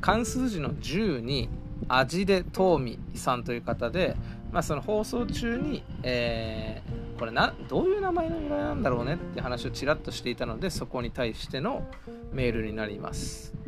[0.00, 1.50] 漢数字の10に
[1.86, 4.16] 味でトーミさんという方で、
[4.52, 11.86] まあ、その放送中に、えー、これなどういう名前の由来なんだろうねって話をちらっとしていたのでそこに対しての
[12.32, 13.59] メールになります。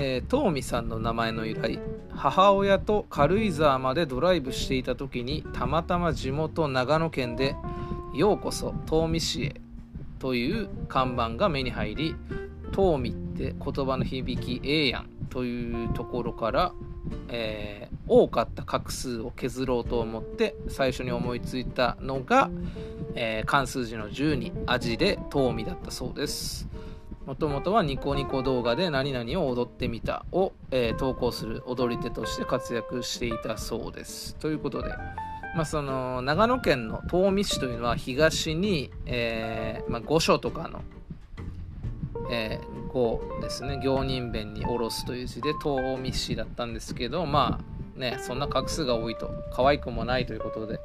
[0.00, 1.78] えー、トーさんの名前の由来
[2.10, 7.56] 母親と軽井沢までドライブしていた時にたまたま地元長野県で
[8.14, 9.60] 「ようこそ東美市へ」
[10.20, 12.14] という看板が目に入り
[12.74, 16.72] 「東美って言葉の響きええやん」というところから
[17.28, 22.50] えー、多かった画数を削ろうと思って最初に思いついたのが、
[23.14, 26.68] えー、漢数字の10に味で遠見だったそうです。
[27.28, 34.34] もともとはニコニコ動画で何々を踊ってみたを、えー、投稿する踊り手として活躍していたそうです。
[34.36, 34.88] ということで
[35.54, 40.80] まあ、その長野県の東御市というのは東に、えーまあ、御所とかの
[42.30, 47.60] えー、5ですね行人弁に下ろすという字で東御市だったんですけどま
[47.96, 50.80] あねそんな画数が多いと可愛くもないということで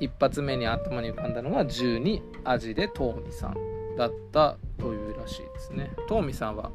[0.00, 5.90] 一発目に頭に浮かんだのが12味で東美さんだったというらしいですね。
[6.08, 6.72] 東美さんは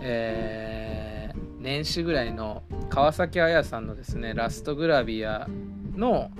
[0.00, 5.48] えー、年始ぐらいの川崎彩さんのですねラストグラビア
[5.96, 6.30] の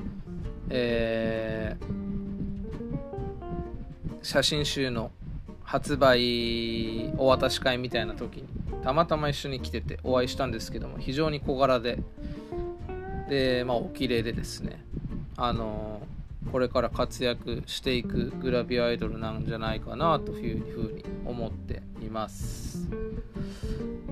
[0.71, 5.11] えー、写真集の
[5.63, 8.49] 発売お渡し会みたいな時に
[8.83, 11.99] たまたま一緒に来ててお会いしたんですけども非常に小柄で
[13.29, 14.85] でまあお綺麗でですね。
[15.37, 16.03] あの
[16.51, 22.89] これから活躍していくグラビアアイドルなんじゃないかなというふうに思っています。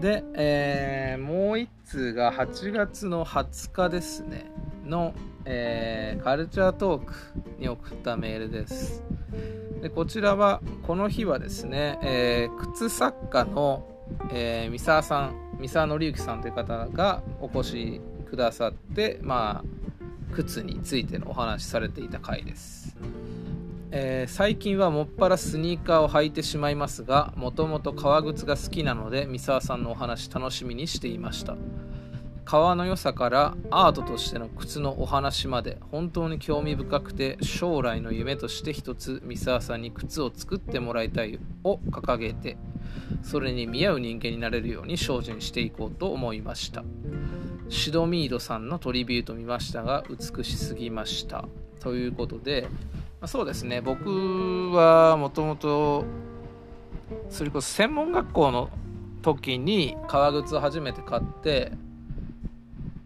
[0.00, 4.50] で、えー、もう1通が8月の20日ですね
[4.84, 5.14] の、
[5.44, 7.14] えー、カルチャートーク
[7.58, 9.04] に送ったメールです。
[9.80, 13.84] でこちらはこの日はですね、えー、靴作家の、
[14.32, 19.91] えー、三沢さん三沢紀之さんという方がお越しくださってまあ
[20.32, 22.96] 靴についてのお話しされていた回です、
[23.90, 31.56] えー、最近はもっぱらスニーカーを履いてしまいますがもともと革靴が好きなので三沢さんのお話楽しみにしていました。
[32.44, 42.58] 革の良さからアートとしての靴のお話まで本当に興味深くて将来の夢として一つ三沢さんに靴を作ってもらいたいを掲げて
[43.22, 46.84] それに見合う人間になれるように精進していこうと思いました。
[47.72, 51.46] シドミードさんのトリビュート見ましたが美しすぎました。
[51.80, 52.68] ということで、
[53.20, 53.80] ま、そうですね。
[53.80, 56.04] 僕はもともと
[57.30, 58.70] それこそ専門学校の
[59.22, 61.72] 時に革靴を初めて買って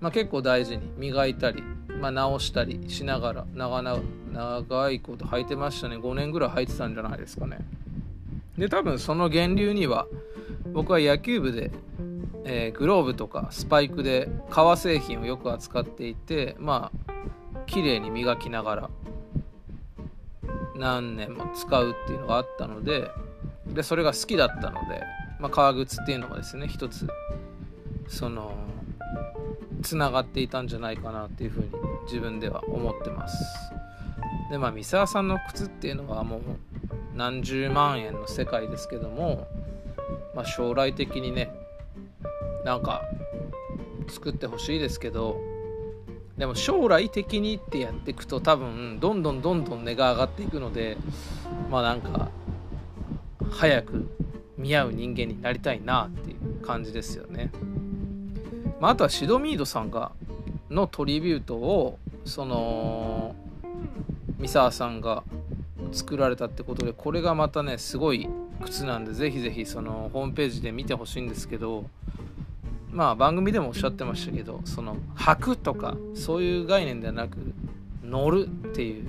[0.01, 1.63] まあ、結構大事に磨いたり、
[2.01, 5.97] まあ、直したりしながら長長いこと履いてましたね。
[5.97, 7.59] 5年ぐらい履いてたんじゃないですかね。
[8.59, 10.07] で多分その源流には
[10.73, 11.71] 僕は野球部で、
[12.45, 17.13] えー、グローブとかスパイクで革製品をよく扱っていてまあ
[17.67, 18.91] 綺麗に磨きながら
[20.77, 23.11] 何年も使うっていうのがあったので
[23.67, 25.03] でそれが好きだったので、
[25.41, 27.07] まあ、革靴っていうのもですね一つ
[28.09, 28.55] その
[29.83, 31.69] つながっていたんじゃないかなっていうふうに
[32.07, 33.37] 自分では思ってます。
[34.51, 36.41] でまあ三沢さんの靴っていうのはもう
[37.15, 39.47] 何十万円の世界ですけども、
[40.35, 41.51] まあ、将来的にね
[42.65, 43.03] なんか
[44.09, 45.41] 作ってほしいですけど
[46.37, 50.97] でも将来的にってやっていくと多分どんどんどんどん値が上がっていくので
[51.71, 52.31] まあなんか
[53.51, 54.09] 早く
[54.59, 57.51] 見合う人間になりたいなっていう感じですよね。
[58.81, 60.13] まあ、あとはシドミードさんが
[60.71, 63.35] のトリビュートをその
[64.39, 65.25] 三沢さんが
[65.93, 68.29] 作られたってことでこれがまたねすごい
[68.63, 71.85] 靴なんでぜひぜひそのホームページで見てほしいんですけど
[72.91, 77.39] まあ番組でもおっしゃってましたけどその履くとかそういう概念ではなく
[78.03, 79.05] 乗るっていう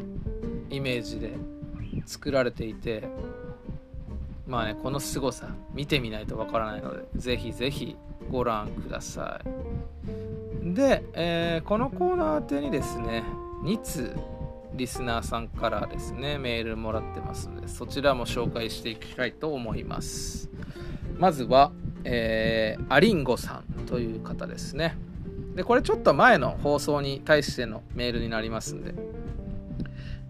[0.69, 1.33] イメージで
[2.05, 3.07] 作られていて
[4.45, 7.95] まあねこの凄さ見てみないとわからないのでぜひぜひ
[8.29, 10.73] ご覧ください。
[10.73, 13.23] で、えー、このコーナー宛てにですね、
[13.63, 14.13] 2通
[14.77, 20.49] リスナーさんからですね、メールもらってますので、そちらも紹介していきたいと思います。
[21.17, 21.71] まずは、
[22.03, 24.95] えー、アリンゴさんという方ですね。
[25.57, 28.93] でこれちょっと前の放送に対してのメールになりますんで、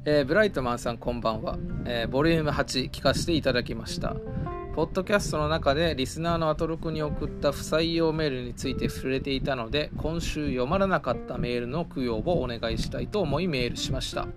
[0.05, 4.15] えー、ブライトマンさんこんばんは、えー、ボリューム8聞かせていただきました
[4.77, 14.27] ポッドキャストの中でリスナーのアトロクに送った不採用メールについて触れていたので今週読まれなかったメールの供養をお願いしたいと思いメールしました。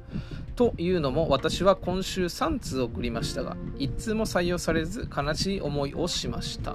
[0.57, 6.72] というのも私は今週3通送りましたが1通も採用されず悲しい思いをしました、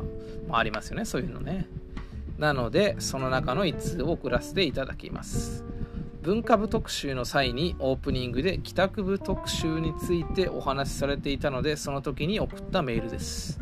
[0.48, 1.68] まあ、ありますよねそういうのね。
[2.38, 5.66] なのでその中の1通を送らせていただきます。
[6.26, 13.60] 文化部特集の際にオープニングで帰宅部特集についてお話しされていたのでその時に送ったメールです。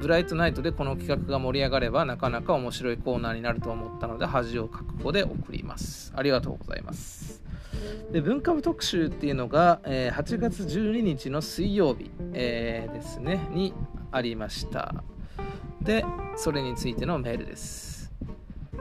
[0.00, 6.14] ブライトナイトでこの企画が盛り上がればなかなか面白いコーナーになると思ったので恥を覚悟で送ります。
[6.16, 7.42] ありがとうございます。
[8.10, 13.74] で文化部特集っていうのが、えー、8月12日の水曜日、えー、ですねに
[14.10, 15.04] ありました。
[15.82, 16.02] で
[16.38, 17.85] それについてのメールです。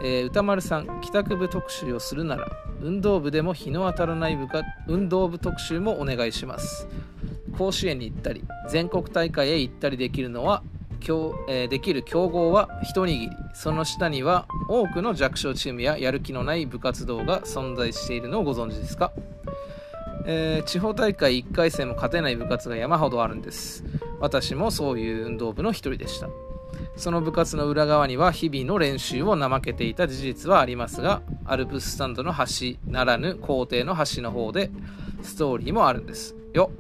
[0.02, 2.48] えー、歌丸さん帰宅部特集をするなら
[2.82, 4.48] 運動部でも日の当たらない部
[4.88, 6.88] 運動部特集もお願いします。
[7.58, 10.62] 甲子園に行ったり全国大会へ行ったりできるのは
[11.48, 13.30] え、できる強豪は一握り。
[13.54, 19.12] その下には多くの弱小チームややる気のない部活動が存在しているのをご存知ですか、
[20.26, 23.84] えー、地方大会1回戦も勝てない部活が山ほどあるんです。
[24.20, 26.28] 私もそういう運動部の一人でした。
[26.98, 34.72] その部活の裏側には日々の練習を怠けていた事実はありますがアルプススタンドの端ならぬ校庭の端の方で
[35.22, 36.36] ストーリーもあるんです。
[36.54, 36.72] よ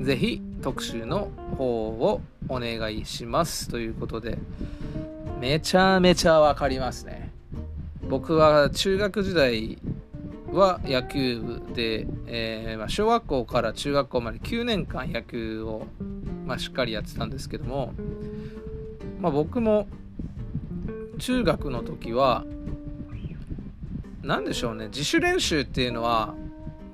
[0.00, 4.38] ぜひ特集の方をお願いしますということで。
[5.40, 7.32] めちゃめちゃわかりますね。
[8.06, 9.78] 僕は中学時代
[10.52, 15.86] は野球部で、えー、まあ、小学校から中学校まで9年間野球を、
[16.44, 17.94] まあ、しっかりやってたんですけども
[19.20, 19.86] まあ、僕も
[21.18, 22.44] 中学の時は
[24.22, 26.34] 何でしょうね自主練習っていうのは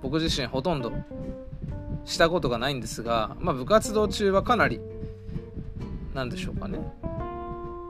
[0.02, 0.92] 僕自身ほとんど
[2.04, 4.80] したことがないんですが、まあ、部活動中はかなり
[6.14, 6.78] 何でしょうかね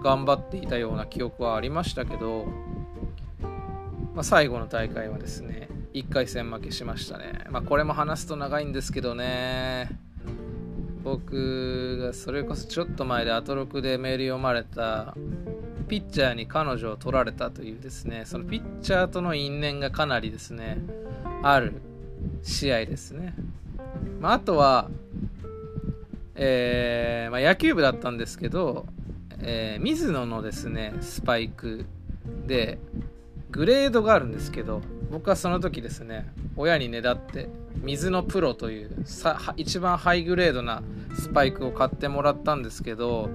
[0.03, 2.47] 頑張っていたような記憶はありましたけど、
[4.15, 9.89] まあ、最後の大会はですね1回戦負けしましたね、まあ、これも話すと長いんですけどね。
[11.07, 15.15] 僕がそれこそちょっと前でアトロクでメール読まれた
[15.87, 20.79] ピッチャーに彼女を取られたというですねそのピッチャーとの因縁がかなりですね
[21.45, 21.81] ある
[22.43, 23.35] 試合ですね、
[24.21, 24.91] まあ、あとは、
[26.35, 28.87] えー、まあ、野球部だったんですけど、
[29.39, 31.87] えー、水野のですねスパイク
[32.49, 32.81] で
[33.53, 37.49] グレードがあるんですけど僕はその時ですね親にねだって
[37.83, 40.83] 水のプロというさ一番ハイグレードな
[41.19, 43.29] スパイクを買ってもらったんですけど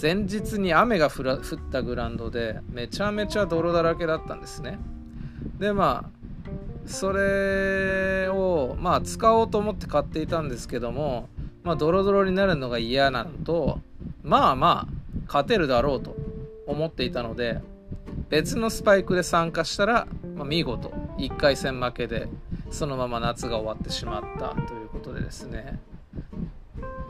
[0.00, 1.36] 前日に雨が降っ
[1.72, 4.78] たグラウンドでめちゃめちゃ泥だらけだったんですね。
[5.58, 6.20] でまあ
[6.86, 11.28] それをまあ使おうと思って買っていたんですけども
[11.62, 13.80] まあドロドロになるのが嫌なのと
[14.22, 16.16] まあまあ勝てるだろうと
[16.66, 17.60] 思っていたので
[18.30, 20.06] 別のスパイクで参加したら、
[20.36, 22.28] まあ、見事1回戦負けで
[22.70, 25.80] そのまま夏が終わってしまったということでですね。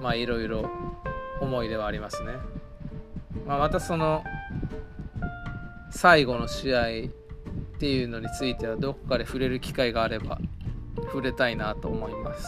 [0.01, 0.69] まあいろいろ
[1.41, 2.33] 思い出はありますね、
[3.47, 4.25] まあ、またその
[5.91, 6.89] 最後の試合っ
[7.79, 10.39] ていうのについてはどこかで触れる機会があれば
[10.97, 12.47] 触れたいなと思います、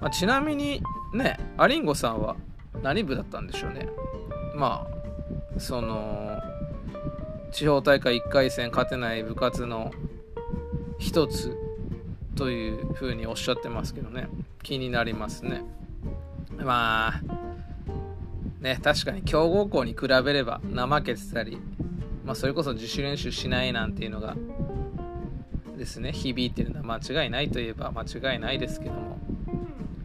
[0.00, 0.82] まあ、ちなみに
[1.14, 2.36] ねアリンゴさんは
[2.82, 3.88] 何部だったんでしょうね。
[4.54, 4.86] ま
[5.56, 6.40] あその
[7.52, 9.92] 地方大会1回戦勝てない部活の
[10.98, 11.56] 一つ
[12.36, 14.28] というふうにおっしゃってますけどね。
[14.62, 15.62] 気になりますね。
[16.58, 17.20] まあ
[18.60, 21.58] ね確かに強豪校に比べれば怠けてたり、
[22.24, 24.36] まあ、それこそ自主練習しないなんていうのが
[25.76, 29.18] ですね響いてるのは間違いないといえば間違いないですけども。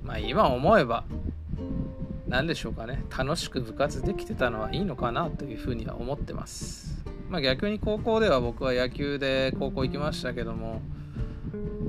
[0.03, 1.03] まあ今思えば
[2.27, 3.03] 何でしょうかね。
[3.15, 7.03] 楽しく部活できてたのはいいのかなというふうには思ってます。
[7.29, 10.81] まあ逆に高校では僕は野球で高校行きましたけども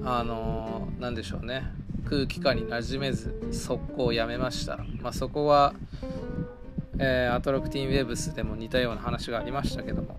[0.05, 1.65] あの何でしょうね。
[2.09, 5.75] 空気感に馴染めず速攻でやめました、まあ、そこは、
[7.01, 10.17] えー、アトロクティーンウェーブスでも似たような話がありましたけども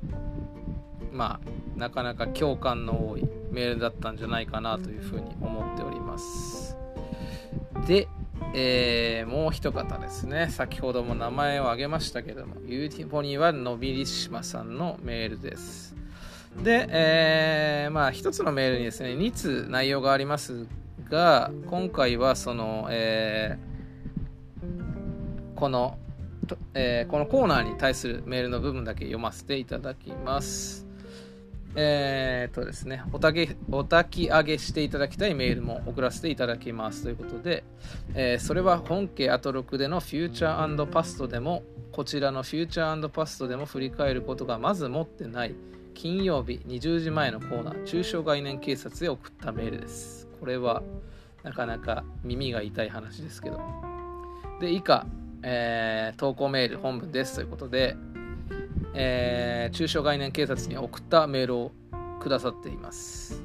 [1.14, 6.76] まあなかなか共感の多いメールだったんじゃないかなというふうに思っております。
[7.88, 8.08] で、
[8.60, 10.48] えー、もう一方ですね。
[10.50, 15.96] 先ほども名前を挙げましたけどもユーティフォニーはのびりしまさんのメールです。
[16.64, 20.66] で、えー、まあ一つのメールにですね2通内容があります
[21.08, 26.00] が今回はその、えー、この、
[26.74, 30.87] えー、このコーナーに対するメールの部分だけ読ませていただきます。
[31.80, 37.64] えー、とですねおたげ、お焚き上げしていただきたいメールも送らせていただきますということで、
[38.16, 41.62] えー、それは本家アトロクでのフューチャーパストでも、
[41.92, 45.54] こちらのフューチャーパストでも振り返ることがまず持ってない
[45.94, 50.28] 金曜日20時前のコーナー、中小概念警察へ送ったメールです。
[50.40, 50.82] これは
[51.44, 53.60] なかなか耳が痛い話ですけど。
[54.60, 55.06] で、以下、
[55.44, 57.96] えー、投稿メール本文ですということで、
[59.00, 61.72] えー、中小概念警察に送ったメールを
[62.20, 63.44] くださっています。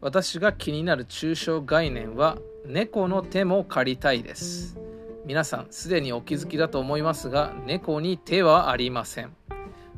[0.00, 4.78] 私が気になる抽象概念は猫の手も借りたいです。
[5.26, 9.34] 皆さんすでにお気づきだと思いますが猫に手はありません。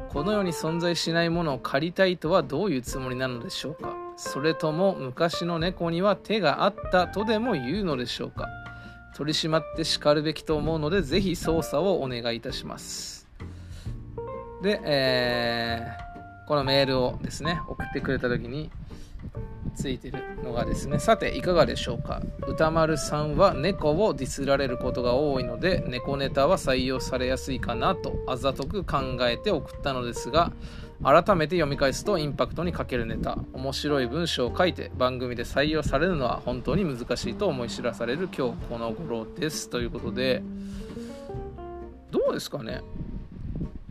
[0.09, 3.95] この世に存在しないものを借りたいとはどういうつもりなのでしょうか。
[4.16, 8.49] それとも昔の猫には手があったとでも言うのでしょうか。
[9.14, 13.20] 取り締まって叱るべきと思うのでぜひ捜査をお願いいたします。
[14.62, 18.70] で、えー、このメールをですね送ってくれた時に
[19.74, 22.20] ついてるのがですねさていかがでしょうか？
[22.46, 30.52] 歌丸さんは猫をディスられることが多いので猫ネタは採用されやすいかなとあざとく考えて送ったのですが
[31.02, 39.70] 改めて読み返すとインパクトに欠けるネタ面白い文章を書いて番組で採用されるのは本当に難しいと思い知らされる今日この頃です。
[39.70, 40.42] ということで
[42.11, 42.82] どうですかね？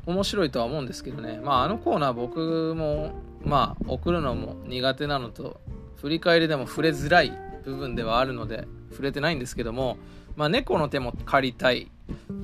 [0.09, 1.39] 面白いとは思うんですけどね。
[1.43, 3.11] まああのコーナー僕も
[3.43, 5.61] まあ送るのも苦手なのと
[6.01, 7.31] 振り返りでも触れづらい
[7.63, 9.97] 部分ではあるので触れてないんですけども
[10.35, 11.91] まあ猫の手も借りたい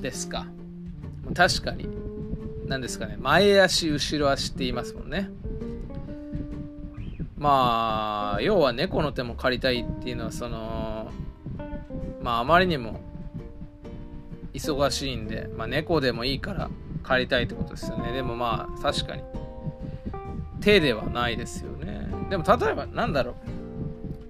[0.01, 0.47] ですか？
[1.33, 1.87] 確かに。
[2.67, 3.17] 何ですかね。
[3.19, 5.29] 前足後ろ足って言いますもんね。
[7.37, 11.11] まあ要は猫の手も借りたいっていうのはその
[12.21, 13.01] まああまりにも
[14.53, 16.69] 忙しいんで、まあ、猫でもいいから
[17.05, 18.11] 借りたいってことですよね。
[18.11, 19.23] でもまあ確かに。
[20.61, 22.07] 手ではないですよね。
[22.29, 23.35] でも例えばなんだろう。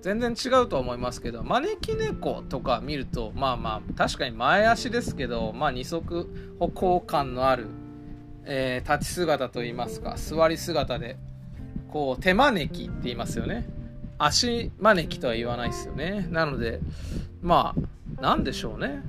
[0.01, 7.65] 全然違うと思いますけど招き猫とか見るとまあまあ確かに前足ですけどまあ二足歩行感のある
[8.45, 11.17] えー、立ち姿といいますか座り姿で
[11.91, 13.67] こう手招きって言いますよね。
[14.17, 16.27] 足招きとは言わないですよね。
[16.29, 16.79] なので
[17.41, 17.73] ま
[18.17, 19.01] あなんでしょうね。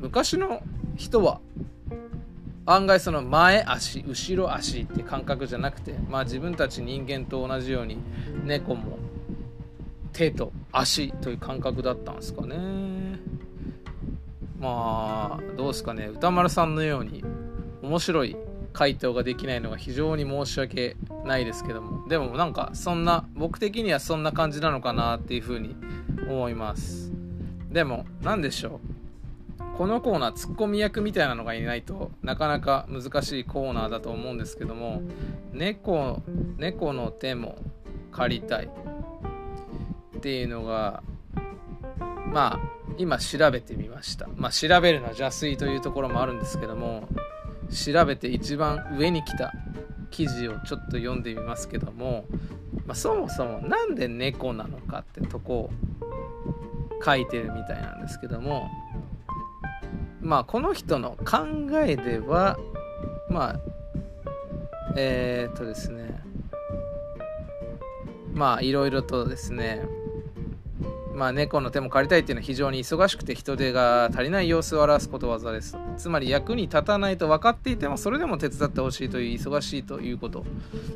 [0.00, 0.62] 昔の
[0.96, 1.40] 人は
[2.66, 7.98] 案外その前足後ろ足って感覚じゃなくてまあ自分たち人間と同じように
[8.44, 8.98] 猫も
[10.12, 12.56] 手と足という感覚だったんですかね。
[14.58, 16.06] まあどうですかね。
[16.06, 17.22] 歌丸さんのように
[17.82, 18.36] 面白い
[18.72, 22.08] 回答ができないのが非常に申し訳ないですけども。
[22.08, 25.76] でもなんかそんな僕的にはそんな感じなのかなっていうふうに
[26.28, 27.12] 思います。
[27.70, 29.03] でも何でしょう。
[29.76, 35.02] このコーナーツッコミ役みたいなのがいないとなかなか難しいコーナーだと思うんですけども
[35.52, 36.22] 猫
[36.58, 37.56] 猫の手も
[38.12, 38.68] 借りたい
[40.16, 41.02] っていうのが
[42.32, 42.60] まあ
[42.98, 44.28] 今調べてみました。
[44.36, 47.08] まあ調べるのは邪推というところもあるんですけども
[47.70, 49.52] 調べて一番上に来た
[50.10, 52.24] 記事をちょっと読んでみますけども、
[52.86, 55.70] まあ、そもそも何で猫なのかってとこを
[57.04, 58.70] 書いてるみたいなんですけども
[60.24, 61.46] まあこの人の考
[61.84, 62.58] えでは
[63.28, 63.60] まあ
[64.96, 66.20] えー、っとですね
[68.32, 69.82] まあいろいろとですね
[71.14, 75.78] まあ、猫の手も借りたいっていうのは非常に忙しくて人手が足りない様子を表すことわざです。
[75.96, 80.44] つまり役に立たないと分かっていてもそれでも手伝ってほしいという忙しいということ。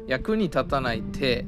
[0.08, 1.46] 役に立たない手。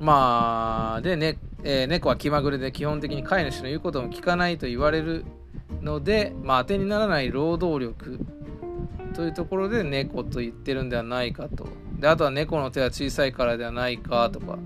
[0.00, 5.24] まあ、でね、えー、猫は気まぐれで基本的に飼い主の言うことも聞かないと言われる
[5.82, 8.18] ので、まあ、当てにならない労働力
[9.14, 11.66] というところで猫と言ってるんではないかと。
[11.98, 14.58] で、あとは猫の手は小さいからではないかとか。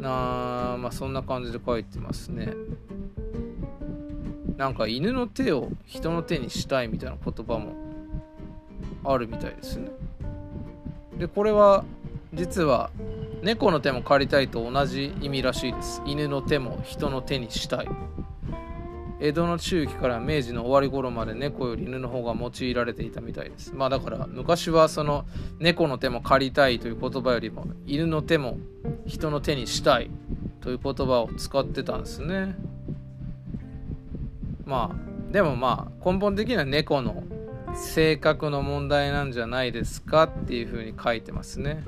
[0.00, 2.54] なまあそんな感じで書いてますね
[4.56, 7.74] なんか犬の手を人の手にしたいみたいな言葉も
[9.04, 9.90] あるみたいですね
[11.16, 11.84] でこれは
[12.34, 12.90] 実は
[13.42, 17.88] 猫の手も借りたいと同じ意味らしいです犬の手も人の手にしたい
[19.20, 23.74] 江戸の中期から明治の終わり頃まで猫より犬の方が用いられていたみたいです。
[23.74, 25.26] まあだから昔はその
[25.58, 28.58] 猫の手も借りたいという言葉よりも犬の手も
[29.06, 30.10] 人の手にしたい
[30.60, 32.56] という言葉を使ってたんですね。
[34.64, 37.24] まあでもまあ根本的には猫の
[37.74, 41.84] 性格の問題なんじゃないですかっていうふうに書いてますね。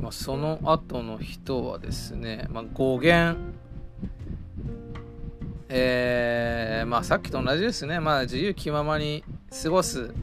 [0.00, 3.55] まあ、その後の人はですね、まあ、語源
[5.68, 8.00] えー、まあさっきと同じですね。
[8.00, 9.24] まあ自由気ままに
[9.62, 10.14] 過ごす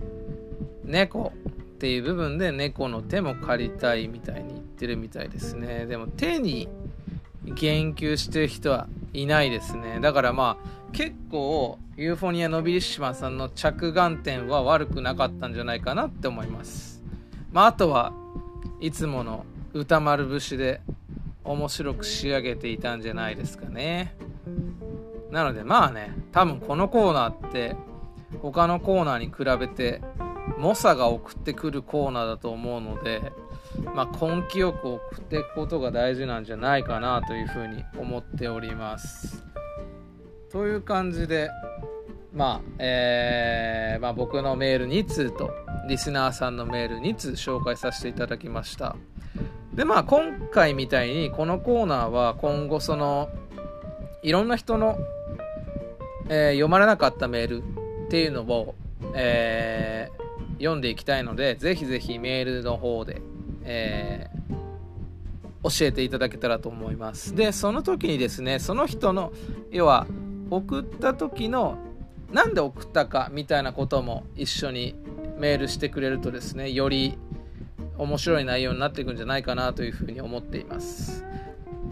[0.84, 5.86] 猫っていう部分で猫の手も借りたいみたいに言ってるみたいですね。
[5.86, 6.70] でも手に
[7.44, 10.00] 言及してる人はいないですね。
[10.02, 17.02] だからまあ結構ユーフォニア・ノビリッシマさんの着眼点は悪くなかったんじゃないかなって思います。
[17.52, 18.14] まああとは
[18.80, 20.82] いつもの宇多丸節で
[21.44, 24.16] 面白く仕上げていたんじゃないですかね。
[25.34, 27.76] なのでまあね多分このコーナーって
[28.40, 30.02] 他のコーナーに比べて
[30.60, 33.32] 猛者が送ってくるコーナーだと思うので、
[33.96, 39.44] まあ、根気よく送っていくことが大事なんじゃないかなというふうに思っております。
[40.52, 41.50] という感じで、
[42.32, 45.50] まあえーまあ、僕のメール2通と
[45.88, 48.96] リスナーさんのメール2通紹介させていただきました。
[49.74, 53.30] でまあ今回みたいにこのコーナーは今後その
[54.24, 54.98] いろんな人の、
[56.30, 57.64] えー、読まれなかったメール
[58.06, 58.76] っていうのを、
[59.14, 63.22] えー、読んでいきたいので、ぜひぜひメールの方で、
[63.64, 67.36] えー、教えていただけたらと思います。
[67.36, 69.32] で、その時にですね、その人の、
[69.72, 70.08] 要は、
[70.50, 71.78] 送った時の、
[72.32, 74.96] なんで送ったかみたいなことも一緒に
[75.38, 77.18] メールしてくれるとですね、より
[77.98, 81.24] 面白い内容になっていくんじゃないかなというふうに思っています。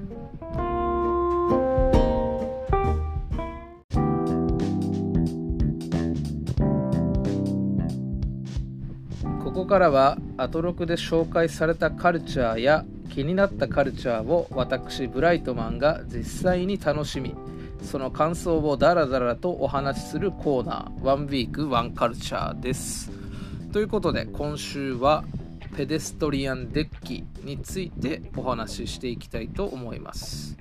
[9.54, 17.36] ここからはアトロクで紹介されたカルチャーや気になったカルチャーを私ブライトマンが実際に楽しみ
[17.80, 23.12] その感想をダラダラとお話しするコーナーワンウィークワンカルチャーです。
[23.72, 25.22] ということで今週は
[25.76, 30.56] ペデストリアンデッキについてお話ししていきたいと思います、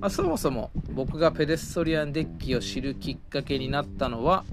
[0.00, 4.44] まあ、そもそも僕がペデストリアンデッキを知るきっかけになったのは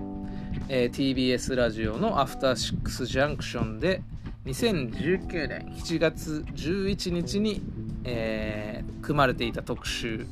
[0.69, 4.01] えー、TBS ラジオのアフターシックスジャンクションで
[4.45, 7.61] 2019年7月11日に、
[8.03, 10.25] えー、組まれていた特集。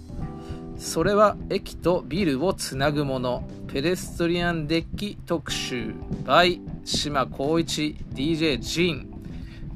[0.78, 3.48] それは駅とビルをつなぐもの。
[3.68, 5.94] ペデストリアンデッキ特集。
[6.24, 9.10] by 島光一 DJ ジン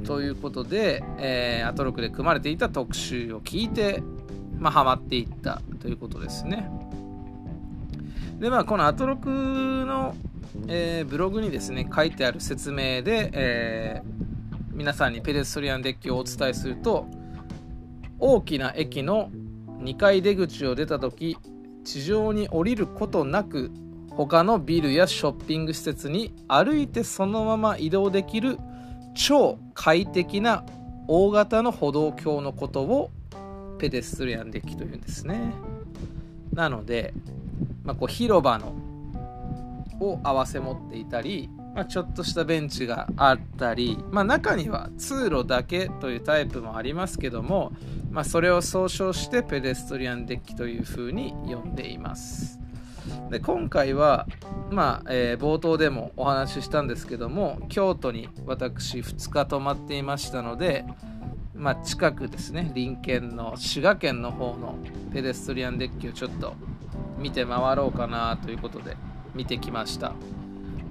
[0.06, 4.02] ということで、えー、アトロクで組まれていた特集を聞いて、
[4.58, 6.70] まあ、ハマっていったということですね。
[8.40, 10.16] でまあこのアトロクの
[10.68, 17.08] えー、ブログにですね書いてある説明で、えー、皆さんにペデストリアンデッキをお伝えすると
[18.20, 19.30] 大きな駅の
[19.80, 21.38] 2階出口を出た時
[21.84, 23.72] 地上に降りることなく
[24.12, 28.58] 他のビルやショッピング施設に歩いてそのまま移動できる
[29.16, 30.64] 超快適な
[31.08, 33.12] 大型の歩道橋のことを
[33.80, 35.52] ペデストリアンデッキというんですね。
[36.54, 37.14] なので、
[37.84, 38.74] まあ、こう広場の
[40.04, 47.74] を合わせ持っていたり、まあ、ちょっとしたベンチがあったり、まあ、中には通路だけというタイプもありますけども、
[48.12, 52.60] まあ、それを総称してペデストリアンデッキというふうに呼んでいます。
[53.30, 54.28] で今回は、
[54.70, 60.86] まあえー、冒頭でもお話ししたんですけども京都に私2日泊まっていましたので、
[61.54, 64.76] まあ、近くですね隣県の滋賀県の方の
[65.12, 66.54] ペデストリアンデッキをちょっと
[67.18, 68.96] 見て回ろうかなということで
[69.36, 70.14] 見てきました。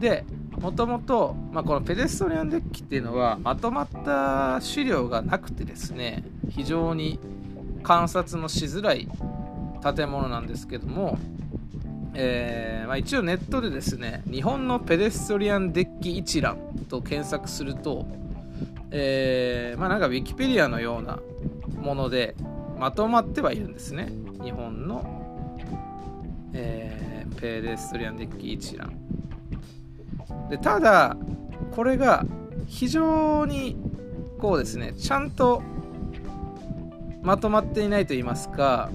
[0.00, 0.24] で
[0.60, 7.18] もともと、このペデストリアンデッキっていうのはまとまった資料がなくてですね非常に
[7.82, 9.08] 観察のしづらい
[9.82, 11.18] 建物なんですけども、
[12.14, 18.06] えー、まあ、一応ネットでですね日本のペデストリアンデッキ一覧と検索すると、
[18.90, 21.18] えー、まあ、なんかウィキペディアのような
[21.80, 22.36] もので
[22.78, 24.08] まとまってはいるんですね。
[24.42, 25.50] 日本の、
[26.52, 27.11] えー
[27.42, 28.92] ペデストリアンデッキ一覧。
[30.48, 31.16] でただ
[31.72, 32.24] これが
[32.68, 33.76] 非常に
[34.38, 35.60] こうですねちゃんと
[37.20, 38.90] まとまっていないと言いますか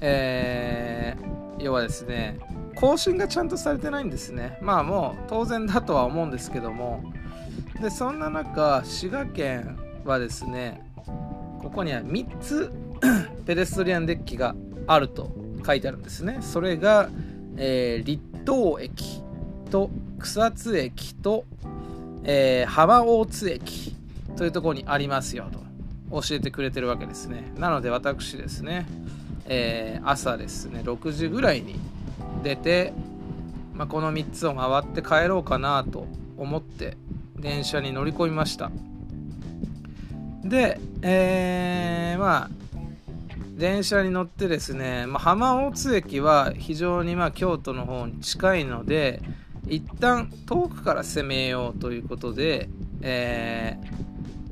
[0.00, 2.38] えー、要はですね
[2.76, 4.56] 更新がちゃんとされてないんですね。
[4.62, 7.02] まあもう当然だとは思うんですけども。
[7.82, 10.86] でそんな中滋賀県はですね
[11.58, 12.70] ここには3つ
[13.46, 14.54] ペデストリアンデッキが
[14.86, 15.39] あると。
[15.64, 16.38] 書いてあるんですね。
[16.40, 17.08] それが、
[17.56, 19.22] えー、立東駅
[19.70, 21.44] と草津駅と、
[22.24, 23.94] えー、浜大津駅
[24.36, 25.60] というところにありますよと。
[26.12, 27.52] 教えてくれてるわけですね。
[27.56, 28.86] なので私ですね
[29.52, 31.74] えー、朝ですね6時ぐらいに
[32.44, 32.92] 出て、
[33.74, 36.06] まあ、この3つを回って帰ろうかなと
[36.38, 36.96] 思って
[37.36, 38.70] 電車に乗り込みました。
[40.44, 42.50] で、えー、まあ
[43.60, 49.22] 電車に乗ってですね、まあ、浜大津駅は非常にまあ京都の方に近いので
[49.68, 52.70] 一旦遠くから攻めようということで、
[53.02, 53.78] え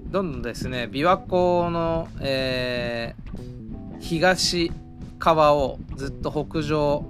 [0.08, 4.70] ー、どんどんですね琵琶湖の、えー、東
[5.18, 7.04] 側をずっと北上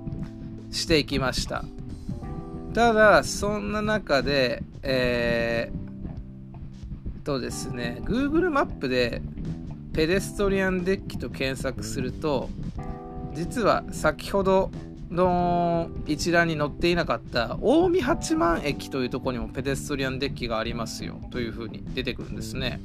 [0.71, 1.65] していきました。
[2.73, 9.21] ただそんな中でえー、とですね Google マップで
[9.99, 12.49] ペデストリアンデッキと検索すると
[13.35, 14.71] 実は先ほど
[15.11, 22.81] の一覧に載っていなかった近江八幡駅というとこにもペデストリアンデッキがありますよというふうに出てくるんですね。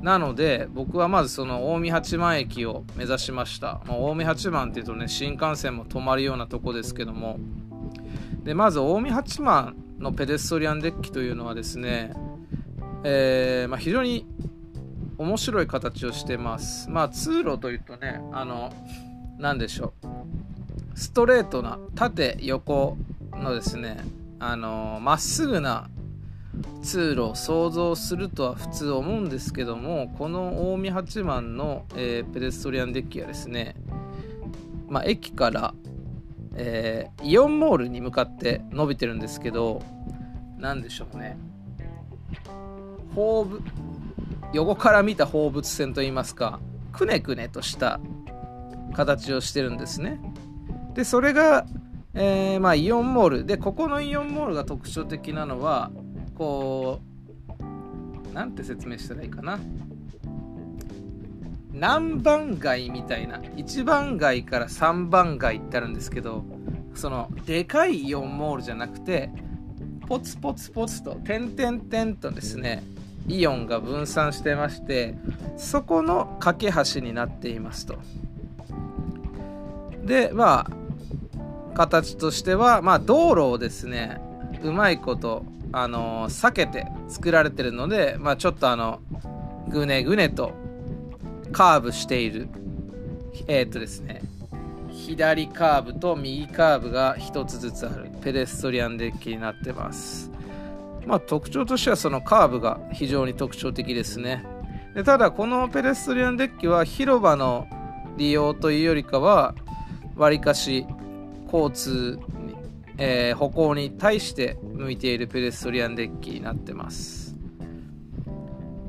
[0.00, 7.38] なので僕はまずその近江八幡駅を目指しました、まあ、近江八幡っていうとね新幹線も止まるようなとこですけども。
[8.44, 12.14] でまず近江八幡のペデストリアンデッキというのはですね、
[13.04, 14.26] えー、まあ、非常に
[15.18, 16.90] 面白い形をしてます。
[16.90, 18.72] まあ通路というとね、あの、
[19.38, 20.98] 何でしょう。
[20.98, 22.96] ストレートな縦横
[23.32, 23.98] のですね、
[24.38, 25.88] あの、まっすぐな
[26.82, 33.74] 通路を想像するとは普通思うんですけども、この近江八幡の、えー、ペデストリアンデッキはですね、
[34.88, 35.74] まあ、駅から、
[36.54, 39.82] えー、イオンモールに向かって伸びてるんですけど、
[40.58, 41.36] 何でしょうね。
[43.14, 43.60] ホー
[44.54, 46.60] 横から見た放物線といいますか
[46.92, 48.00] くねくねとした
[48.94, 50.20] 形をしてるんですね。
[50.94, 51.66] でそれが、
[52.14, 53.44] えー、まあ、イオンモール。
[53.44, 55.90] でここのイオンモールが特徴的なのは
[56.36, 57.00] こ
[58.30, 59.58] うなんて説明したらいいかな。
[61.72, 66.44] 何番街みたいな1番街から3番街ってあるんですけど
[66.94, 69.30] そのでかいイオンモールじゃなくて
[70.06, 72.84] ポツポツポツと点々点とですね
[73.28, 75.14] イオンが分散してまして
[75.56, 77.98] そこの架け橋になっていますと。
[80.04, 84.20] でまあ形としてはまあ道路をですね
[84.62, 89.00] うまいことあの避けて作られてるのでまあちょっとあの
[89.68, 90.52] ぐねぐねと
[91.52, 92.48] カーブしている
[93.48, 94.22] えー、っとですね
[94.90, 100.33] 左カーブと右カーブが1つずつあるペデストリアンデッキになってます。
[101.06, 104.44] まあ、特徴としてはそのカーブが非常に特徴的ですね。
[104.94, 107.66] でただこのペデストリアンデッキは広場の
[108.16, 109.54] 利用というよりかは
[110.14, 110.86] わりかし
[111.52, 112.20] 交通、
[112.96, 117.34] えー、歩行に対して向いているペデストリアンデッキになってます。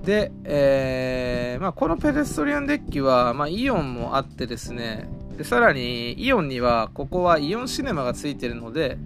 [0.04, 5.10] で、えーまあ、このペデストリアンデッキは、まあ、イオンもあってですね。
[5.38, 8.98] でさらにイオンにはここはイオンシネマがついてるので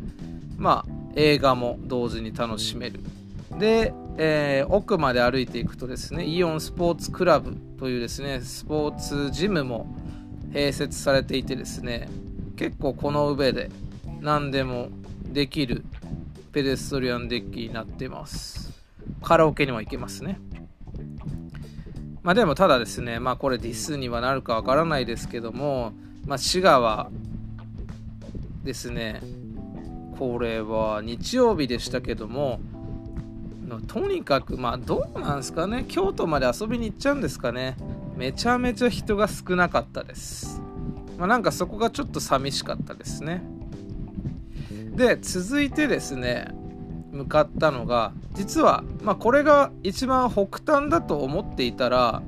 [0.58, 3.02] まあ映画も同時に楽しめる。
[3.58, 9.94] で、えー、奥まで歩いていくとですねイオンスポーツクラブというですねスポーツジムも
[10.54, 12.08] 併設されていてですね
[12.56, 13.70] 結構この上で
[14.22, 14.88] 何でも
[15.26, 15.84] できる
[16.54, 18.72] ペデストリアンデッキになってます。
[19.22, 20.40] カラオケにも行けますね。
[22.24, 25.92] まあでもただですねまあこれディスにはなるかわからないですけども
[26.26, 27.12] まあ滋賀は
[28.64, 29.22] ですね
[30.20, 32.60] これは日曜日でしたけども
[33.88, 35.86] とにかくまあどうなんですかね？
[35.88, 37.78] 京都まで遊びに行っちゃうんですかね？
[38.18, 40.62] めちゃめちゃ人が少なかったです。
[41.18, 43.42] まあ、なんかそこがちょっと寂しかったですね。
[44.96, 46.50] で続いてですね
[47.12, 52.22] 向かったのが実は、まあ、これが一番北端だと思っていたら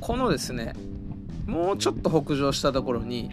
[0.00, 0.74] このですね
[1.46, 3.30] もうちょっと北上したところに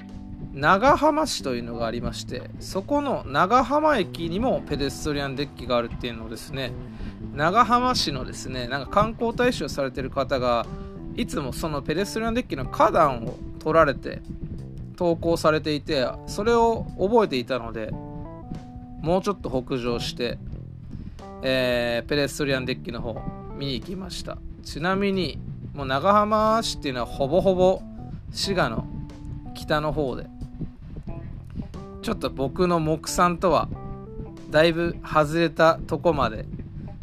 [0.55, 6.71] 長浜市というのがありましてそこの長浜駅にもペデストリアンデッキがあるっていうのをですね
[7.33, 10.65] 長浜市のですねなんか観光大使をされてる方が
[11.17, 14.21] いつもそのペデストリアンデッキの花壇を取られて
[14.95, 20.37] 投稿されていてそれを覚えていたのでもうちょっと北上して、
[21.43, 23.21] えー、ペデストリアンデッキの方
[23.57, 24.37] 見に行きました。
[24.63, 25.37] ちなみに
[25.73, 27.81] もう長浜市っていうのはほぼほぼ
[28.31, 28.87] 滋賀の
[29.53, 30.27] 北の方で
[32.05, 33.67] ちょっと僕の目算とは
[34.51, 36.45] だいぶ外れたとこまで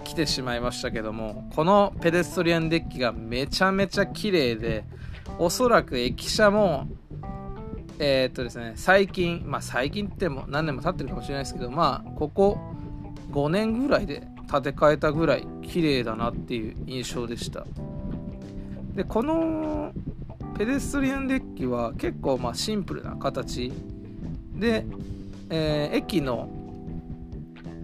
[0.05, 4.85] 来てしまいましたけどもこのペデストリアンデッキがめちゃめちゃ綺麗で
[5.41, 6.87] おそらく駅舎も
[7.99, 12.61] えー、っとですね最近まあ最近っても何年も経ってるかもしれないですけどまあここ
[13.33, 17.67] 5年ぐらいで建て替えたぐらい綺麗だなっていう印象でした。
[18.95, 19.93] でこの
[20.57, 23.73] ペデストリアンデッキは結構まあシンプルな形
[24.55, 24.85] で、
[25.51, 26.49] えー、駅の、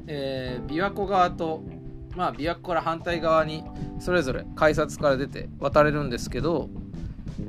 [0.06, 1.62] えー、琵琶湖側と、
[2.16, 3.64] まあ、琵琶湖から反対側に
[3.98, 6.70] それぞれ改札から出て渡れるんですけど、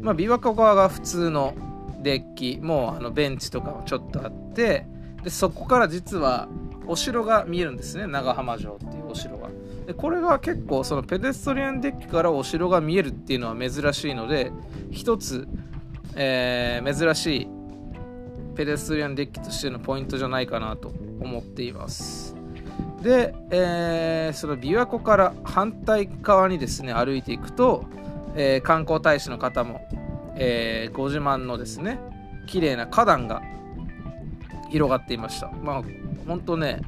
[0.01, 1.55] まあ、琵琶湖側が普通の
[2.01, 4.85] デッキもうあのベンチとかもちょっとあって
[5.23, 6.47] でそこから実は
[6.87, 8.07] お城が見えるんですね。
[8.07, 9.49] 長浜城っていうお城が。
[9.85, 14.51] でこれが結構そのペデストリアンデッキからお城が見えるっていうのは珍しいので
[14.89, 15.47] 一つ、
[16.15, 17.47] えー、珍しい
[18.59, 20.89] ペデストリアンデッキとしてのポイントじゃないかなと
[21.21, 22.35] 思っています。
[23.01, 27.85] で、えー、その琵琶湖から反対側にですね歩いていくと、
[28.35, 29.79] えー、観光大使の方も、
[30.35, 32.01] えー、ご自慢のですね
[32.47, 33.41] 綺麗な花壇が
[34.69, 35.49] 広がっていました。
[35.63, 35.83] まあ
[36.27, 36.81] 本当ね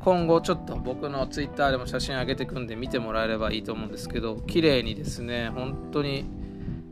[0.00, 6.24] 今後ちょっと僕の twitter でも写真上げてくんで見てもらえればいいと思うんですけど綺麗にですね本当に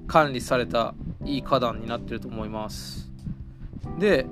[0.06, 0.94] 管理された
[1.24, 3.05] いい花壇になってると思います。
[3.98, 4.26] で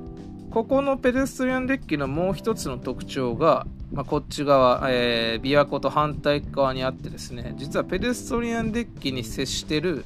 [0.50, 10.04] ここのペデストリアンデッキのもう一つの特徴が、まあ、こっち側、えー、琵琶湖と反対側にあってですね実はペデストリアンデッキに接してる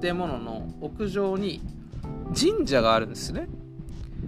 [0.00, 1.60] 建物の屋上に
[2.34, 3.48] 神社があるんですね。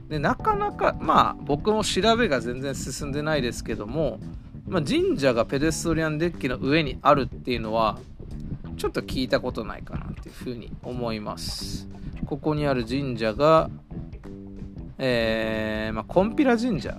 [0.08, 4.20] でなかなかまあ僕も調べが全然進んでないですけども、
[4.68, 7.98] まあ、神社がペデストリアンデッキの上にあるっていうのは
[8.76, 11.88] ちょっと聞いたことないかなっていうふうに思います。
[12.26, 13.70] ここにある神社が
[14.98, 16.98] えー、まあ、コンピラ神社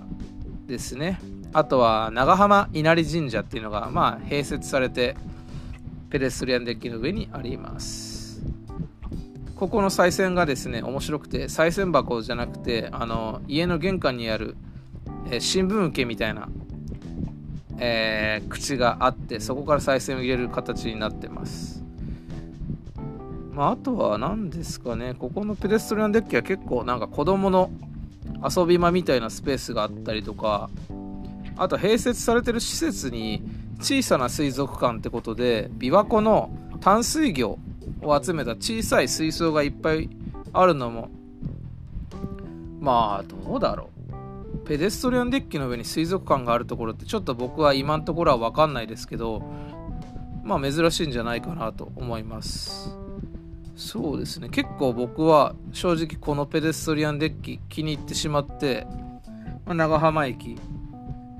[0.66, 1.20] ですね。
[1.52, 5.16] あとは長浜稲荷神社っていうのがまあ併設されて
[6.08, 8.40] ペデストリアンデッキの上にあります。
[9.56, 14.56] ここの賽銭がですね面白くて賽銭箱じゃなくてあの家の玄関にある、
[15.26, 16.48] えー、新聞受けみたいな、
[17.78, 21.84] えー、口があってそこから賽銭を入れる形になってます。
[23.52, 27.70] まあ、あとは何ですかねここのペデストリアンデッキは結構なんか子供の
[28.42, 30.70] 遊び場みたいなスペースがあったりとか
[31.56, 33.42] あと併設されてる施設に
[33.80, 36.50] 小さな水族館ってことで琵琶湖の
[36.80, 37.58] 淡水魚
[38.02, 40.08] を集めた小さい水槽がいっぱい
[40.52, 41.10] あるのも
[42.80, 44.00] まあどうだろう。
[44.66, 49.42] ペデストリアンデッキの上に水族館があるところってちょっと僕は今のところは分かんないですけど
[50.44, 52.99] まあ珍しいんじゃないかなと思います。
[53.80, 54.50] そうですね。
[54.50, 58.86] 結構僕は正直このペデストリアンデッキ気に入ってしまって、
[59.64, 60.58] まあ、長浜駅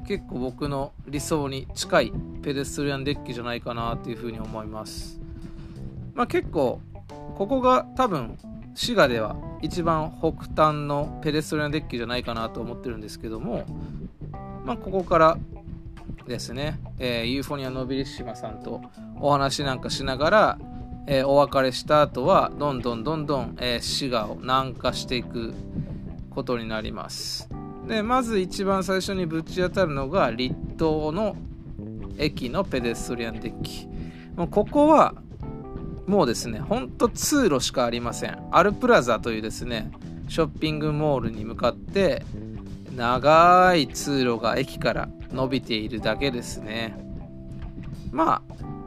[0.09, 5.21] 結構僕の理想に近いペデストリアンデッキじゃないかなというふうに思います。
[6.15, 6.81] まあ、結構
[7.37, 8.39] ここが多分
[8.75, 10.31] 滋賀では一番北
[10.63, 13.67] 端のペデストリアンデッキじゃないかなと思ってるんですけども、
[14.65, 15.39] まあ、ここから
[16.27, 18.81] ですね、えー、ユーフォニア・ノビリッシマさんと
[19.21, 20.59] お話なんかしながら、
[21.07, 25.55] えー、お別れした後はどんどんどんどん、えー、滋賀を南下していく
[26.31, 27.49] ことになります。
[27.89, 31.37] でまず一番最初にぶち当たるのが栗東の
[32.19, 33.89] 駅のペデストリアンデッキ。
[34.37, 35.15] もうここは
[36.07, 38.39] もうですねほんと通路しかありません。
[38.53, 39.91] アルプラザというですね
[40.29, 42.23] ショッピングモールに向かって
[42.95, 46.97] 長い通路が駅から伸びているだけですね。
[48.13, 48.80] まあ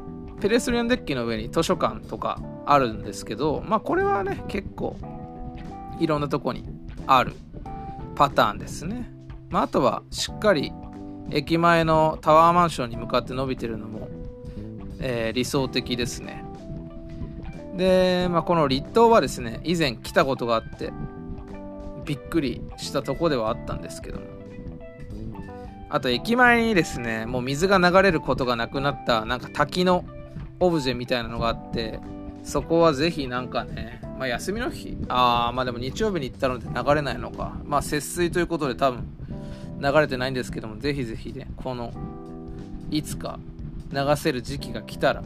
[0.43, 4.97] ペレスリアンデッキの上に図書館とかあるんですけどまあこれはね結構
[6.01, 6.65] いろんなとこに
[7.07, 7.33] ある
[8.17, 9.09] パターンですね、
[9.49, 10.73] まあ、あとはしっかり
[11.31, 14.09] 駅前のタワーマンションに向かって伸びてるのも、
[14.99, 16.43] えー、理想的ですね。
[17.77, 20.91] で、まあ、この立東はですね以前来たことがあって
[22.03, 24.25] びっくりしたとこではあったんですけども。
[25.89, 30.03] あと駅前にですねもう水が流れることがなくなったなんか滝の
[30.59, 31.99] オブジェみたいなのがあって
[32.43, 39.05] そこはぜひなんかね、まあ、休みの日ああまあでも日曜日に行ったので流れないのかまあ節水ということで多分
[39.79, 41.93] 流れてないんですけどもぜひぜひねこの
[42.91, 43.39] いつか
[43.91, 45.23] 流せる時期が来たら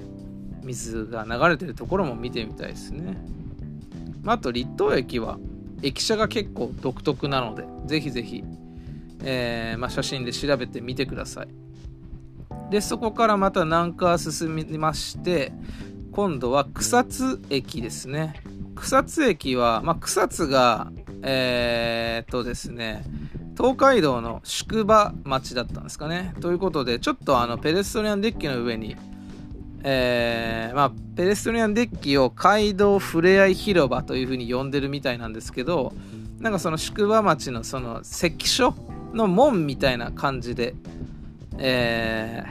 [0.63, 3.17] 水が流れてるところも見てみたいですね。
[4.21, 5.39] まあ、あと立東駅は
[5.82, 8.43] 駅舎が結構独特なのでぜひぜひ、
[9.23, 11.47] えー、まあ、写真で調べてみてください。
[12.70, 15.53] でそこからまた南下進みまして
[16.11, 18.41] 今度は草津駅ですね。
[18.76, 20.91] 草津駅は、まあ、草津が
[21.24, 23.03] えー、っとですね
[23.57, 26.34] 東海道の宿場町だったんですかね。
[26.41, 28.95] ということでちょっとあのペデストリアンデッキの上に
[29.84, 35.93] えー、まあ、ペデストリアンデッキを街道ふれあい広場というふうに呼んでるみたいなんですけど、
[36.39, 38.76] なんかその宿場町のその関所
[39.13, 40.76] の門みたいな感じで、
[41.60, 42.43] え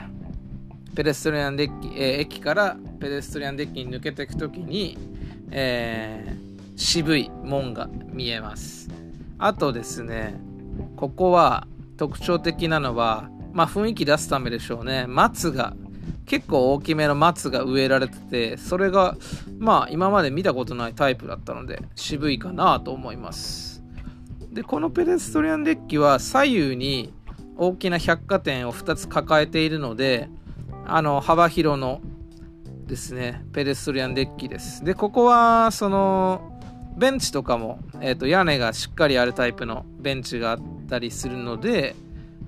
[0.91, 4.97] ー、ペデストリアンデッキ、えー、駅からペデストリアンデッキに抜けていくときに、
[5.51, 8.89] えー、渋い門が見えます。
[9.37, 10.39] あとですね
[10.95, 15.05] ここは特徴的なのはまあ雰囲気出すためでしょうね。
[15.07, 15.75] 松が
[16.25, 19.15] 結構大きめの松が植えられててそれが
[19.57, 23.83] まあ今まで見たことないタイプだったので渋いかなと思います。
[24.51, 27.13] でこのペデストリアンデッキは左右に
[27.57, 30.29] 大きな百貨店を2つ抱えているので
[30.85, 32.01] あの幅広の
[32.85, 34.83] ですねペデストリアンデッキです。
[34.83, 36.57] でここはその
[36.97, 41.95] ベンチとかも、えーと、屋根がしっかりあるタイプのベンチがあったりするので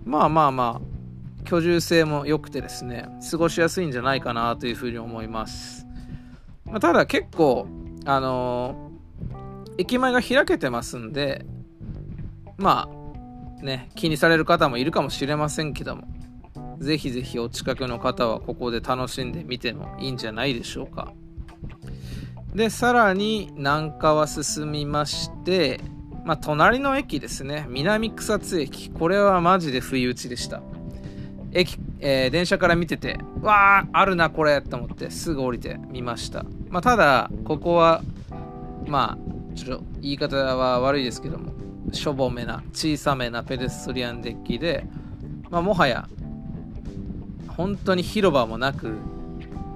[0.05, 5.86] まあまあまあ居住性も良くてですね過ごしやすいんじゃないかなというふうに思います、
[6.66, 7.68] まあ、ただ結構
[8.05, 11.45] あのー、駅前が開けてますんで
[12.57, 12.99] まあ
[13.62, 16.03] ね気にされる方もいるかもしれませんけども
[16.80, 21.14] ぜひぜひお近くの方はここで楽しんでみてもいいんじゃないでしょうか。
[22.55, 25.82] で、さらに南川進みまして、
[26.26, 27.66] まあ、隣の駅ですね。
[27.70, 28.89] 南草津駅。
[28.89, 30.62] これはマジで不意打ちでした。
[31.51, 36.45] 駅、えー、電車から見てて、わー、あるな、これと思ってすぐ降りてみました。
[36.70, 38.01] まあ、ただ、ここは、
[38.88, 41.51] まあ、ちょっと言い方は悪いですけども、
[41.91, 44.86] しょぼめな、小さめなペデストリアンデッキで、
[45.49, 46.07] まあ、もはや
[47.47, 48.97] 本当に広場もなく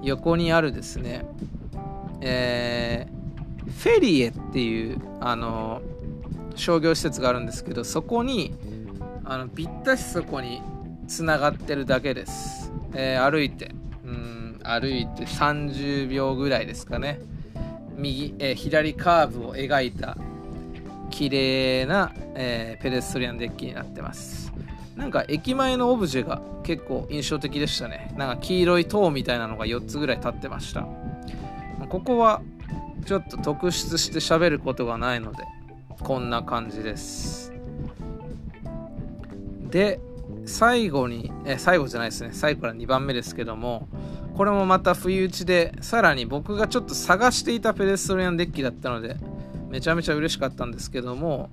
[0.03, 1.25] 横にあるですね
[2.25, 5.81] えー、フェリエっていうあの
[6.55, 8.55] 商業施設があるんですけどそこに
[9.25, 10.61] あのぴったしそこに
[11.07, 13.71] つながってるだけです、えー、歩いて
[14.05, 17.19] うん歩いて30秒ぐらいですかね。
[17.97, 20.17] 右、えー、左カーブを描いた
[21.13, 24.51] 綺麗な、えー、ペデストリアンデッキになってます
[24.95, 28.13] なんか駅前のオブジェが結構印象的でしたね。
[28.15, 30.87] なんか黄色い塔みたいなのが4つぐらい立ってました。
[31.89, 32.41] ここは
[33.05, 35.43] ちょっと特筆して喋ることがないので、
[35.99, 37.51] こんな感じです。
[39.71, 39.99] で、
[40.45, 42.29] 最後に、え、最後じゃないですね。
[42.31, 43.87] 最後から2番目ですけども、
[44.35, 49.17] これもまた不意打ちで、さらに僕がちょっと探していたペデストリアンデッキだったので、
[49.73, 51.49] めちゃめちゃ嬉しかったんですけども、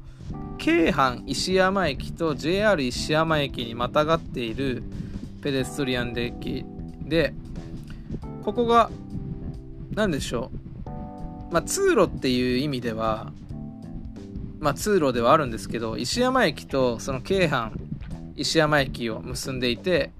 [0.59, 4.83] 京阪石山駅と JR 石山駅にまたがっている
[5.43, 6.67] ペデストリアンデッキ
[7.09, 7.33] で
[8.45, 8.91] ここが
[9.95, 10.51] 何でしょ
[10.85, 10.91] う、
[11.51, 13.33] まあ、通路っていう意味では、
[14.59, 17.73] まあ、通路ではあるんですけど石山駅とその京阪
[18.37, 20.11] 石山駅を結んでいて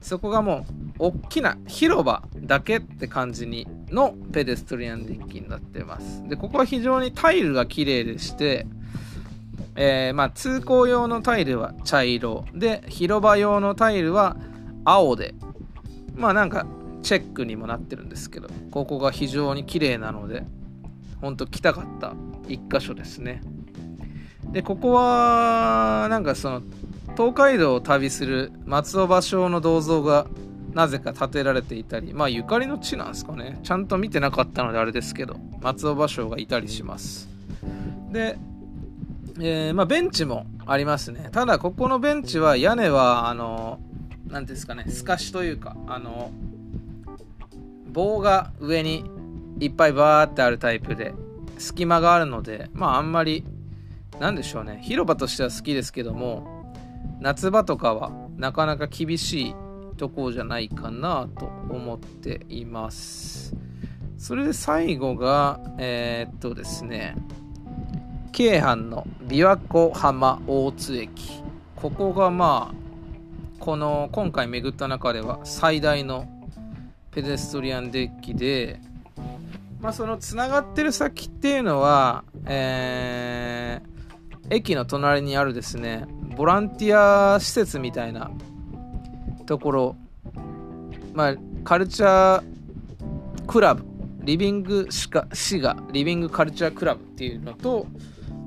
[0.00, 0.66] そこがも
[0.98, 6.26] う大きな広場だけって感じにのペデストリアンデッキになってます。
[6.28, 8.66] でここは非常にタイルが綺麗でして
[9.80, 14.36] えー、まあ、通行用のタイルは茶色で広場用のタイルは
[14.84, 15.34] 青で。
[16.16, 16.66] まあなんか
[17.02, 20.44] チェックにもなってるんですけどここが非常に綺麗なので
[21.20, 22.12] ほんと来たかった
[22.48, 23.40] 一箇所ですね。
[24.50, 26.62] でここはなんかその
[27.18, 30.28] 東海道を旅する松尾芭蕉の銅像が
[30.72, 33.58] なぜか建てられていたりまあゆかりの地なんですかね。
[33.64, 37.28] ちゃんと見てなかったのであれですけど松尾芭蕉がいたりします。
[38.12, 38.38] で
[39.40, 41.28] えー、まあ、ベンチもありますね。
[41.30, 43.78] ただ、ここのベンチは屋根は、あの、
[44.26, 46.32] なんですかね、透かしというか、あの、
[47.86, 49.04] 棒が上に
[49.60, 51.14] いっぱいバーってあるタイプで、
[51.56, 53.44] 隙間があるので、まあ、あんまり、
[54.18, 56.57] なんでしょうね、広場としては好きですけども、
[57.20, 59.54] 夏場とかはなかなか厳しい
[59.96, 63.54] とこじゃないかなと思っています。
[64.16, 67.16] それで最後が、えー、っとですね、
[68.32, 71.42] 京阪の琵琶湖浜大津駅
[71.74, 72.74] ここがまあ
[73.58, 76.26] この今回巡った中では最大の
[77.10, 78.80] ペデストリアンデッキで、
[79.80, 86.06] まあ、そのつながってる先っていうのは、えー、駅の隣にあるですね
[86.38, 88.30] ボランティア施設みたいな
[89.44, 89.96] ところ
[91.12, 91.34] まあ
[91.64, 93.84] カルチャークラブ
[94.22, 97.86] リビングシガシガリビングカルチャークラブっていうのと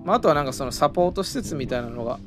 [0.03, 2.19] まあ、あとはなんかそのサポート施設みたいなのが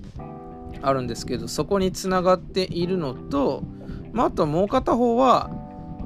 [0.82, 3.62] あるんですけどそこにつながっているのと、
[4.12, 5.50] まあ、あともう片方は、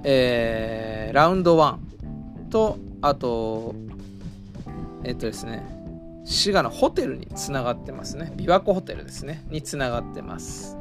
[0.04, 3.74] えー、ラウンド1とあと
[5.04, 5.62] えっとですね
[6.28, 8.30] 滋賀のホテルにつながってますね。
[8.36, 9.44] 琵琶湖ホテルですね。
[9.48, 10.76] につながってます。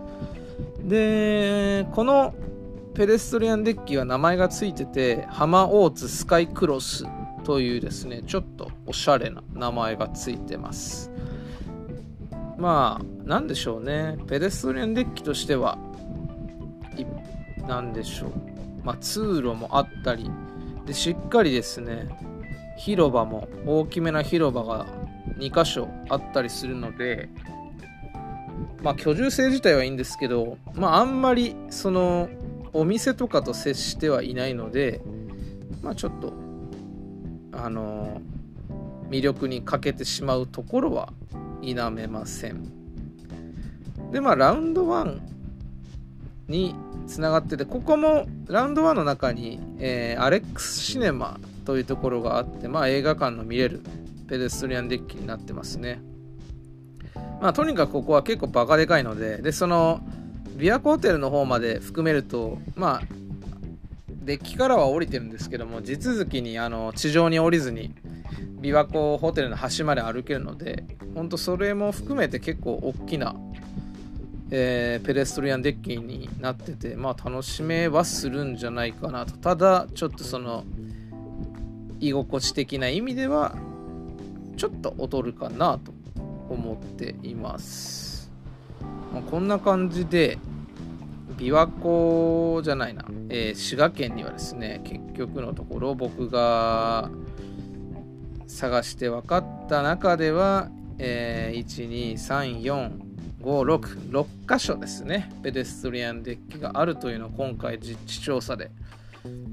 [0.84, 2.36] でこの
[2.94, 7.06] ペデストリアンデッキは名前がついてて浜大津スカイクロス
[7.46, 11.12] というですねちょっとおしゃれな名前がついてます。
[12.58, 14.18] まあ何でしょうね。
[14.28, 15.78] ペデストリアンデッキとしては
[17.66, 18.32] 何でしょう。
[18.84, 20.30] まあ通路もあったり
[20.86, 22.10] でしっかりですね
[22.78, 24.88] 広場も大きめな広場が
[25.38, 27.30] 2箇所あったりするので
[28.82, 32.30] まあ居住性自体はいいんですけどまああんまりその
[32.74, 35.02] お店とかと接してはいないので
[35.82, 36.34] まあちょっと
[37.52, 38.22] あの
[39.10, 41.14] 魅力に欠けてしまうところは
[41.62, 42.72] 否めません。
[44.12, 45.20] でまあラウンド1
[46.48, 46.76] に
[47.08, 53.82] つながっててここもラウンド1の中に、えー、アレックスシネマというところがあって、まあ、映画館の見れる
[54.28, 56.02] ペデストリアンデッキになってますね
[57.42, 60.02] まあとにかくここは結構バカでかいのででその
[60.58, 63.02] 琵琶湖ホテルの方まで含めるとまあ
[64.10, 67.94] デッキからは降りてるんですけども地続きにあの地上に降りずに
[68.60, 70.84] 琵琶湖ホテルの端まで歩けるので
[71.16, 73.36] 本当それも含めて結構大きな
[74.50, 79.36] えー、ペデストリアンデッキになってて、まあ楽しめはするんじゃないかなと。
[79.38, 80.64] ただ、ちょっとその、
[82.00, 83.58] 居心地的な意味では、
[84.58, 85.94] ちょっと劣るかなと
[86.50, 88.32] 思っています。
[89.14, 90.38] まあ、こんな感じで、
[91.38, 97.12] 琵琶湖じゃないな、えー、滋賀県にはですね、結局のところ僕が
[98.48, 103.08] 探して分かった中では、えー、1、2、3、4、
[103.42, 108.72] 566箇所ですねペデストリアンデッキがあるというのを今回実地調査で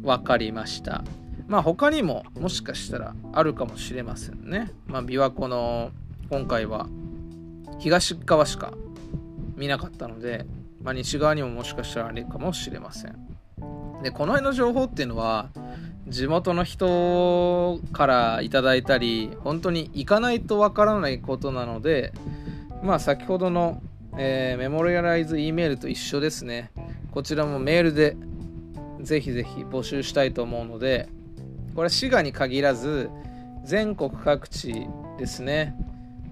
[0.03, 1.05] 分かりました
[1.47, 5.91] まあ他にももしかしたらあるかもしれませんねまあ琵琶湖の
[6.31, 6.87] 今回は
[7.79, 8.73] 東側しか
[9.57, 10.47] 見なかったので、
[10.83, 13.17] まあ、西側にももしかしたらあるかもしれません
[14.03, 15.51] でこの辺の情報っていうのは
[16.09, 22.13] 地元の人からいただいたり本当に行かないとわからないことなので
[22.85, 23.83] まあ先ほどの、
[24.19, 26.71] えー、メモリアライズ E メールと一緒ですね。
[27.13, 28.15] こちらもメールで
[29.01, 31.09] ぜひぜひ募集したいと思うので、
[31.75, 33.11] これ滋賀に限らず
[33.65, 34.87] 全国各地
[35.19, 35.77] ですね。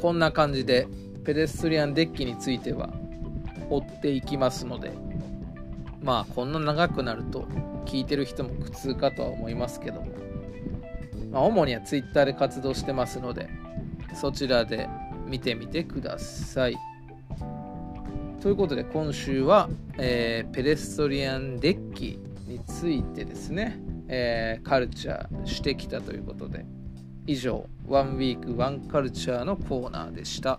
[0.00, 0.86] こんな感じで
[1.28, 2.88] ペデストリアンデッキについては
[3.68, 4.92] 追っていきますので
[6.02, 7.42] まあこんな長くなると
[7.84, 10.06] 聞いてる人も苦痛かとは思いますけども、
[11.30, 13.50] まあ、主には Twitter で活動してますので
[14.14, 14.88] そちらで
[15.26, 16.76] 見てみてください。
[18.40, 19.68] ということで今週は、
[19.98, 26.64] えー、ペデストリアンデッキについてですね、えー、カルチャーしてきたということで
[27.26, 30.58] 以上ワンウィークワンカルチャーのコーナーでした。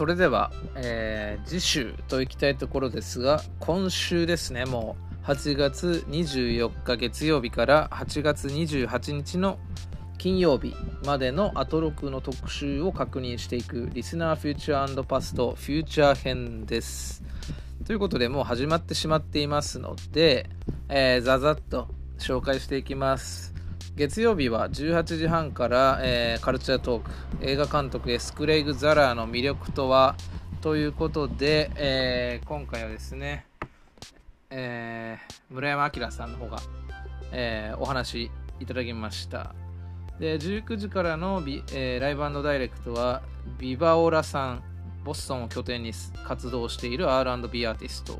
[0.00, 9.58] それでは、えー、次週といきたいところですが今週ですねもう8月24日月曜日から8月28日の
[10.16, 17.19] 金曜日までのアトロクの特集を確認していくリスナーフューチャーパストフューチャー編です。
[17.84, 20.48] ということでもう始まってしまっていますので、
[20.88, 21.88] えー、ざざっと
[22.18, 23.54] 紹介していきます。
[23.96, 30.14] 月曜日は18時半から、えー、カルチャートーク映画監督エスクレイグ・ザラーの魅力とは
[30.60, 33.46] ということで、えー、今回はですね、
[34.50, 36.58] えー、村山明さんの方が、
[37.32, 38.30] えお話
[38.60, 39.54] いただきました。
[40.18, 43.22] で19時からのビ、え、ライブダイレクトは
[43.58, 44.69] ビバオラさん
[45.04, 45.92] ボストンを拠点に
[46.24, 48.18] 活動している R&B アーティスト、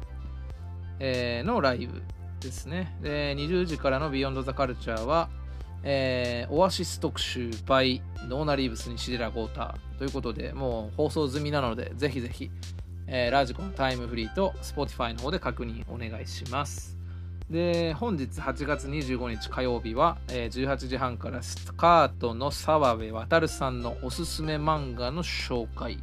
[0.98, 2.02] えー、のライブ
[2.40, 2.96] ですね。
[3.02, 5.28] で20時からのビヨンドザカルチャーは、
[5.82, 12.50] えー、オアシス特集 by ノーナリーブスにシデラゴーターということでもう放送済みなのでぜひぜひ、
[13.06, 17.00] えー、ラジコのタイムフリーと Spotify の方で確認お願いします。
[17.50, 25.98] で本日8月25日火曜日は、えー、18時半からスカートの澤部渉さんのおすすめ漫画の紹介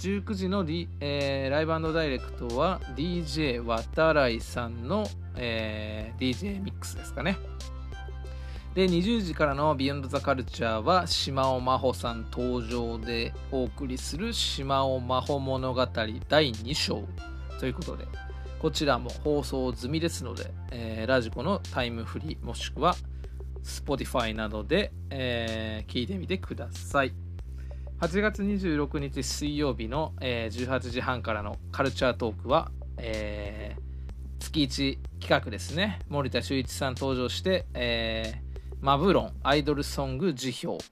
[0.00, 0.64] 19時の、
[1.00, 5.06] えー、ライブダイレクトは DJ 渡来さんの、
[5.36, 7.36] えー、DJ ミックスですかね。
[8.74, 17.02] で20時からの「ビヨンドザカルチャーは島尾真帆さん登場でお送りする島尾真帆物語第2章。
[17.58, 18.06] ということで
[18.58, 22.96] こちらも放送済みですので、えー、ラジコのタイムフリーもしくは
[23.64, 27.25] Spotify などで、えー、聞いてみてください。
[27.98, 36.00] 8月26日水曜日の、えー、18時半からのカルチャートークは、えー、月1企画ですね。
[36.10, 40.84] 森田修一さん登場して、えー、マブ論アイドルソング時評。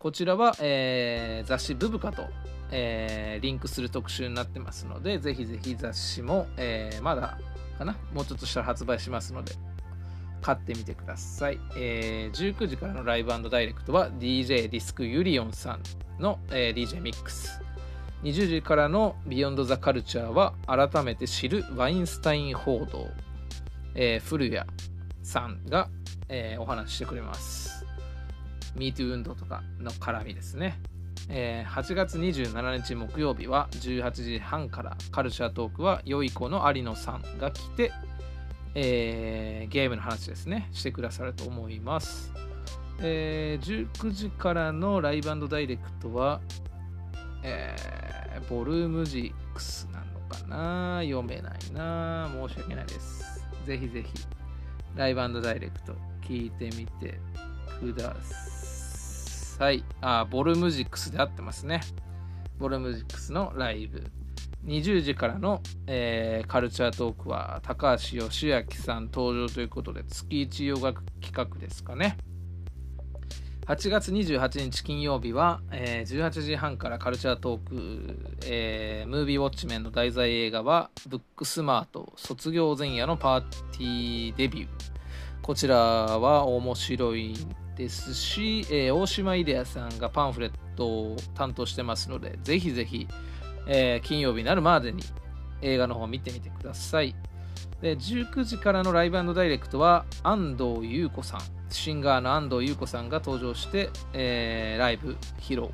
[0.00, 2.24] こちらは、えー、雑誌ブブカと、
[2.72, 7.38] えー、リンクする特集になってますのでぜひぜひ雑誌も、えー、まだ
[7.78, 7.96] かな？
[8.12, 9.52] もうちょっとしたら発売しますので。
[10.42, 15.82] 買ってみてください、えー、19時からの Live Direct は DJ ディスクユニオンさん
[16.20, 17.60] の、えー、DJ ミックス。
[18.24, 23.08] 20時からの Beyond the Culture は改めて知るワインスタイン報道、
[23.94, 24.64] えー、古谷
[25.22, 25.88] さんが、
[26.28, 27.84] えー、お話ししてくれます。
[28.76, 30.80] MeToo 運動とかの絡みですね、
[31.28, 37.92] えー、8月27日木曜日は18時半からカルチャートークは良い子の有野さんが来て
[38.74, 42.32] えー、ゲームの話ですね、してくださると思います。
[43.00, 46.40] えー、19時からのライブダイレクトは、
[47.42, 53.44] えー、ボルームジックスなのかな読めないな申し訳ないです。
[53.66, 54.08] ぜひぜひ、
[54.96, 57.18] ライブダイレクト聞いてみて
[57.80, 59.84] ください。
[60.00, 61.80] あ、ボルムジックスで合ってますね。
[62.58, 64.04] ボルムジックスのライブ
[64.64, 72.16] 20時からの、えー、カルチャートークは高橋義明さん登場ということで月1洋楽企画ですかね。
[73.66, 84.68] 8月28日金曜日は、えー、18時半からカルチャートーク、えー、ムービーウォッチメンの題材映画はブックスマート卒業前夜のパーティーデビュー。
[85.42, 87.34] こちらは面白い
[87.76, 93.08] ですし、えー、大島依提亜さんがパンフレットを担当してますのでぜひぜひ
[93.66, 95.02] えー、金曜日になるまでに
[95.60, 97.14] 映画の方を見てみてください。
[97.80, 101.40] で19時からの Live Direct は安藤裕子さん。
[101.70, 105.70] シンガーの安藤裕子さんが登場して、えー、ライブ披露。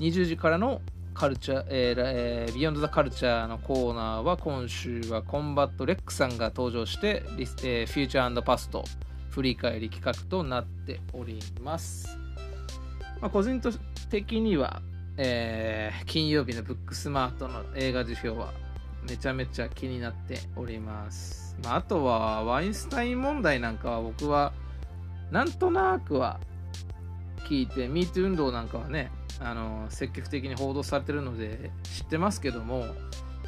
[0.00, 0.82] 20時からの
[1.14, 8.84] カルチャー、えー、 Beyond the Culture のコーナーは今週はコンバット REC さんが登場してリス、えー、 Future Past
[9.30, 12.18] 振り返り企画となっております、
[13.20, 13.60] まあ、個人
[14.10, 14.82] 的には
[15.16, 18.52] えー、金曜日のブックスマートの映画辞表は
[19.08, 21.56] めちゃめちゃ気になっております。
[21.62, 24.52] まあ、あとはワインスタイン問題なんかは僕は
[25.30, 26.40] なんとなくは
[27.48, 32.86] 聞いて MeToo 運動なんかはねあの積極的に報道されてるので知ってますけども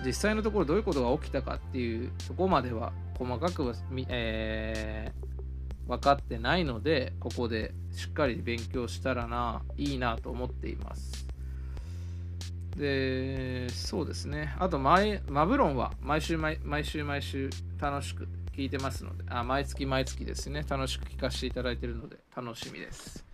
[0.05, 3.73] 実際のところどういうことが起きたかっていうとこまでは細かく、
[4.09, 11.27] えー、分かってないのでここでしっかり勉強したらないいなと思っています。
[12.77, 14.55] で、そうですね。
[14.59, 15.01] あとマ
[15.47, 17.51] ブロンは毎週毎週毎週
[17.81, 23.25] 楽しく聞いてますので、あ、毎月毎月ですね、楽しく聞かせていただいてるので楽しみです。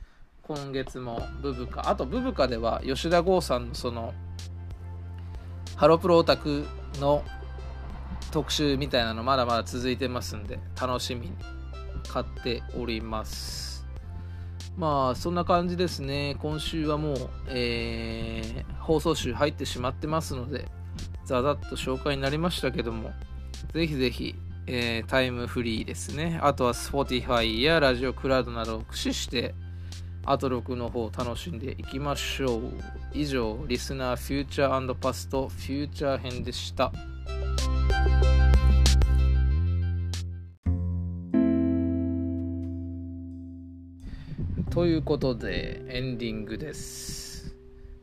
[0.43, 4.15] 今月もブブカ、あとブブカでは吉田剛さんのその、
[5.77, 6.67] ハロプロオタク
[7.01, 7.25] の
[8.31, 11.33] 特集みたいなのまだまだ続いてますんで、楽しみに
[12.09, 13.72] 買っております。
[14.77, 16.37] まあそんな感じですね。
[16.41, 20.67] 今週はもう、えー、放送集入ってしまってますので
[21.25, 23.13] ざざっと紹介になりましたけども
[23.75, 24.35] ぜひぜひ、
[24.67, 26.41] えー、タイムフリーですね。
[26.43, 29.55] あとは Spotify やラジオクラウドなどを駆使して
[30.25, 32.63] アトロクの方を楽しんでいきましょう。
[33.13, 36.93] 以上リスナーフューチャーパストフューチャー編でした。
[44.73, 47.55] ということでエンディングです、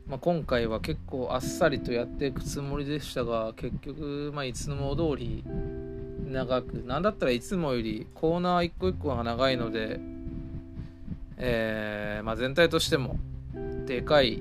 [0.06, 5.42] まあ、今回は結構あっさりとやっていくつもりでしたが結局、まあ、いつも通り
[6.30, 9.98] 長くなんだったらいつもよりコーナー一個一個が長いので、
[11.38, 13.16] えーまあ、全体としても
[13.86, 14.40] でかい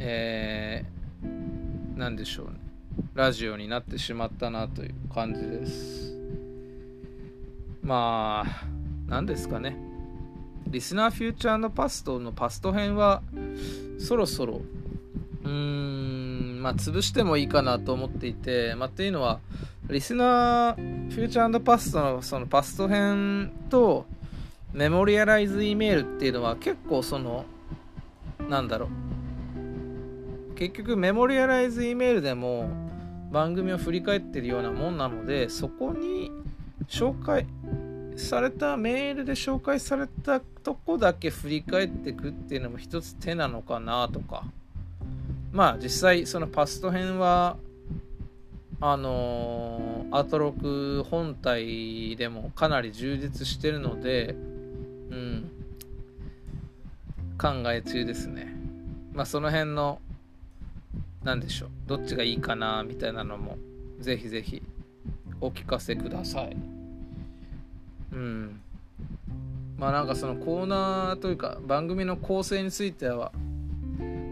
[0.00, 2.54] えー、なんでしょうね。
[3.14, 6.18] ラジオになってしまったなという感じです。
[7.84, 8.66] まあ
[9.06, 9.93] 何ですかね。
[10.74, 13.22] リスナーフューチャーパストのパスト編は
[14.00, 14.60] そろそろ
[15.44, 19.38] うーんまあ潰してもいいかなと思っていて、まあ、っていうのは
[19.88, 24.04] リスナーフューチャーパストのそのパスト編と
[24.72, 27.44] メモリアライズ E メールっていうのは結構その
[28.48, 30.54] なんだろう。
[30.56, 32.68] 結局メモリアライズ E メールでも
[33.30, 36.32] 番組を振り返ってるようなもんなのでそこに
[36.88, 37.46] 紹介
[38.16, 44.44] されたメールで紹介されたとこだけ振り返っていくっていうのも一つ手なのかなとか。
[45.52, 47.56] まあ実際そのパスト編は
[48.80, 54.34] あのー、アトロク本体でもかなり充実してるので
[55.10, 55.50] うん。
[57.38, 58.54] 考え中ですね。
[59.12, 60.00] まあその辺の
[61.24, 61.68] 何でしょう。
[61.86, 63.58] どっちがいいかなみたいなのも
[64.00, 64.62] ぜひぜひ
[65.40, 66.56] お聞かせください。
[68.14, 68.60] うん。
[69.78, 73.32] まあなんかそのコーナーというか番組の構成については、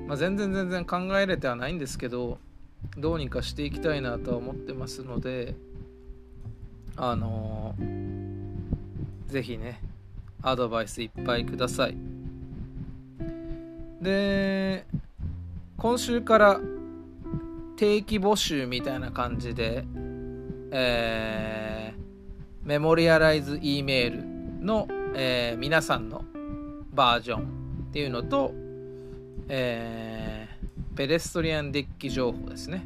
[0.06, 2.38] まあ、全然全然考えれてはないんですけど
[2.96, 5.54] どうにかしていきたいなとは思ってますので
[6.96, 9.80] あのー、ぜひね
[10.42, 11.96] アドバイスいっぱいください。
[14.00, 14.84] で
[15.76, 16.60] 今週から
[17.76, 19.84] 定期募集みたいな感じで、
[20.70, 22.11] えー、
[22.64, 24.10] メモリアライズ E メー
[24.60, 24.86] ルの、
[25.16, 26.24] えー、皆さんの
[26.92, 28.52] バージョンっていうのと、
[29.48, 32.84] えー、ペデストリアンデッキ情報ですね。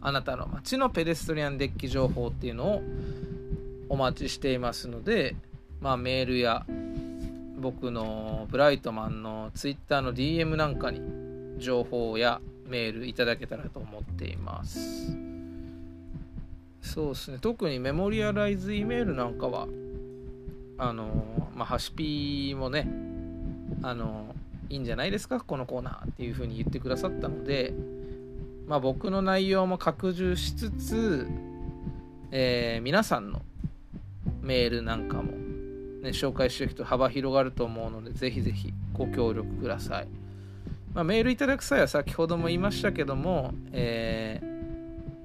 [0.00, 2.82] あなたの街のペデストリアンデッキ情報っていうのを
[3.90, 5.36] お待ちしていますので、
[5.80, 6.64] まあ、メールや
[7.58, 11.02] 僕のブライトマンの Twitter の DM なんかに
[11.58, 15.31] 情報やメールいただけたらと思っています
[16.82, 19.66] そうですね特にメモリアライズ E メールなんかは
[20.76, 22.86] あのまあハシピもね
[23.82, 24.34] あの
[24.68, 25.40] いいんじゃないですか？
[25.40, 27.72] このコーナーっていう風に言ってくださったので
[28.66, 31.26] まあ僕の内容も拡充しつつ、
[32.30, 33.42] えー、皆さんの
[34.40, 40.08] メールなんかも、ね、紹介していくと幅広がると思うのでぜひぜひご協力ください。
[40.94, 44.40] まあ、メールいただく際は先ほども言いましたけども、え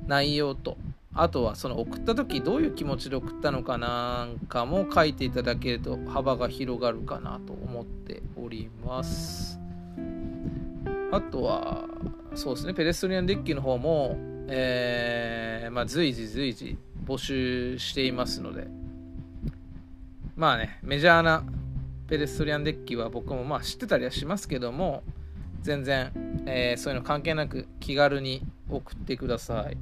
[0.06, 0.78] ー、内容と
[1.20, 9.60] あとはその送った時どういう気持ちで送ったのかなんかも書いていただけると幅が広がるかなと思っております。
[11.12, 11.86] あとは
[12.36, 14.16] そうですねペデストリアンデッキの方も、
[14.48, 18.68] えー、まあ、随時随時募集していますので。
[20.36, 21.44] まあねメジャーな
[22.08, 25.02] ペデストリアンデッキは僕もまあ知ってたりはしますけども
[25.64, 26.12] 全然、
[26.46, 29.78] えー、そういうの関係なく気軽に送ってください。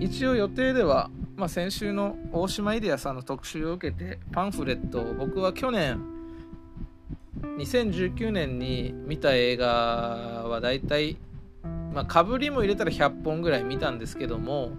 [0.00, 6.00] 一応予定では、まあ、先週の大島イデアさんの特集を受けてパンフレットを僕は去年
[7.58, 11.16] 2019年に見た映画はだいたい
[11.92, 14.70] まあかぶりも入れたら100本ぐらい見たんですけども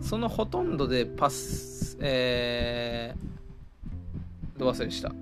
[0.00, 5.12] そのほとんどでパスえー、ど忘れした。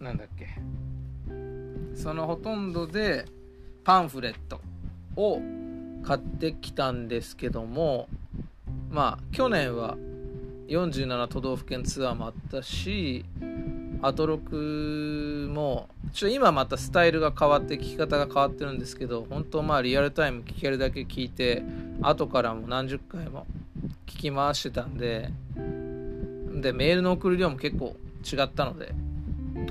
[0.00, 0.48] なんだっけ。
[1.94, 3.26] そのほとんどで
[3.84, 4.60] パンフレット
[5.16, 5.40] を
[6.06, 8.08] 買ってきたんですけども
[8.90, 9.96] まあ去年は
[10.68, 13.24] 47都道府県ツアーもあったし
[14.02, 21.62] アトロクもちょ今またスタイルが変わって聞き方が変わってるんですけど本当まあリアルタイム聞けるだけ聞いて
[22.02, 23.46] 後からも何十回も
[24.06, 28.94] 聞き回してたんででメールの送る量も結構違ったので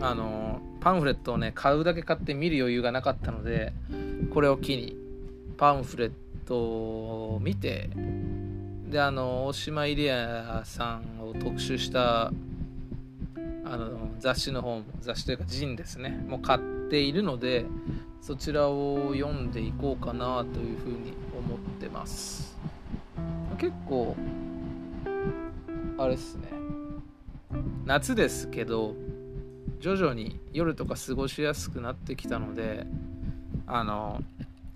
[0.01, 3.71] あのパンフレットをね買うだけ買って見る余裕がなかったので
[4.33, 4.97] これを機に
[5.57, 6.11] パンフレッ
[6.45, 7.89] トを見て
[8.89, 12.31] であの大島イリアさんを特集した
[13.65, 16.59] あの雑誌の方も雑誌というかジンですねもう買っ
[16.89, 17.65] ているので
[18.21, 22.55] そちらを読んでいこうかなというふうに思ってます。
[23.57, 24.15] 結構
[25.97, 26.47] あれっすね。
[27.85, 28.95] 夏ですけど
[29.79, 32.87] 徐々に夜とか過ごしやすくなってきたので
[33.67, 34.21] あの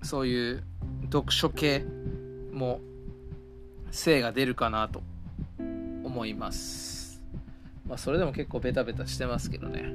[0.04, 0.64] そういう
[1.04, 1.86] 読書系
[2.52, 2.82] も
[3.92, 5.02] 精が出るかなと
[5.60, 7.22] 思います。
[7.88, 9.94] まあそれでも結構ベタベタしてますけどね。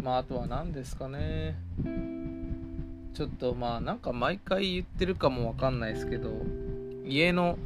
[0.00, 1.56] まああとは何ですかね。
[3.16, 6.32] ちょっとまあなんか毎回言ってるかもわかんないですけど
[7.06, 7.56] 家の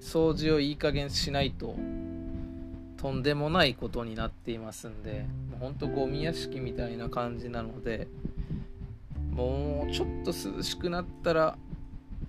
[0.00, 1.76] 掃除をいい加減しないと
[2.96, 5.24] とんでもないことになっていますんで
[5.60, 8.08] ほんとゴミ屋敷みたいな感じなので
[9.38, 11.56] もうちょっと涼しくなったら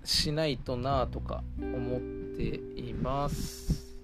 [0.04, 2.00] しないとなとか思っ
[2.36, 3.96] ています。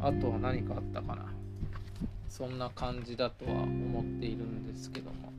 [0.00, 1.26] あとは何かあったかな。
[2.28, 5.32] そんな感じだとは思っているんですけども。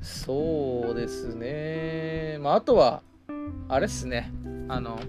[0.00, 2.38] そうですね。
[2.38, 3.02] まああとは
[3.68, 4.30] あれっすね。
[4.68, 5.00] あの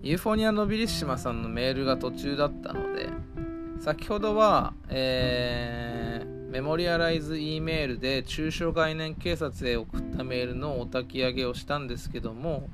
[0.00, 3.08] ユーフォニア・ノビリッシマさんのメールが途中だったので
[3.80, 12.68] 先ほどは、えー、メモリアライズ E メールで抽象概念警察へ送ったメールのお焚き上げをしたんですけども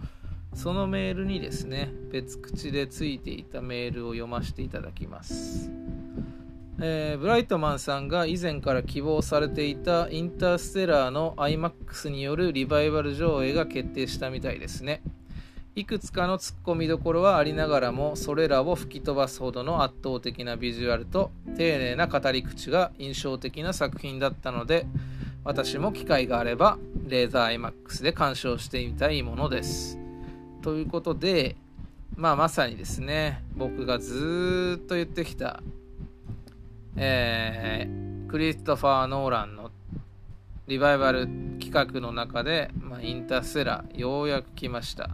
[0.53, 5.71] そのメールにですね別口でついていたメールを読ませていただきます、
[6.81, 15.03] えー、ブライトマンさんが以前から希望されていたインターステラーの IMAX によるリバイバル上映が決定したみたいですね。
[15.77, 24.87] いくつかのツッコミどころはありながらもそれらを吹き飛ばすほどの圧倒的なビジュアルと丁寧な語り口が印象的な作品だったので
[25.45, 29.99] 私も機会があればレーザー IMAX で鑑賞してみたいものです。
[30.63, 31.57] ということで
[32.17, 35.63] まあまさにですね僕がずっと言ってきた
[36.99, 39.71] えー、クリストファー・ノーランの
[40.67, 41.29] リバイバル
[41.61, 45.11] 企画の中で、まあ、インターステラーようやく来ました。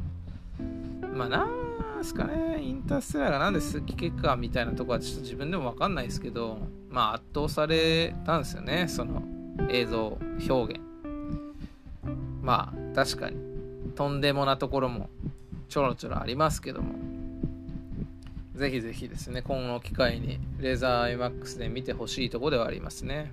[1.14, 6.59] まあなんすかね、インターステラーがなんで好きかみたいなとこはちょっと自分でもわかんないですけど、
[6.90, 9.22] まあ圧倒されたんですよね、その
[9.70, 10.18] 映像
[10.48, 10.80] 表現。
[12.43, 13.36] まあ確かに、
[13.94, 15.10] とんでもなところも
[15.68, 16.94] ちょろちょろありますけども、
[18.55, 23.32] ぜひぜひですね、今後の機会にレーザー IMAX で見てほしいとこではありますね。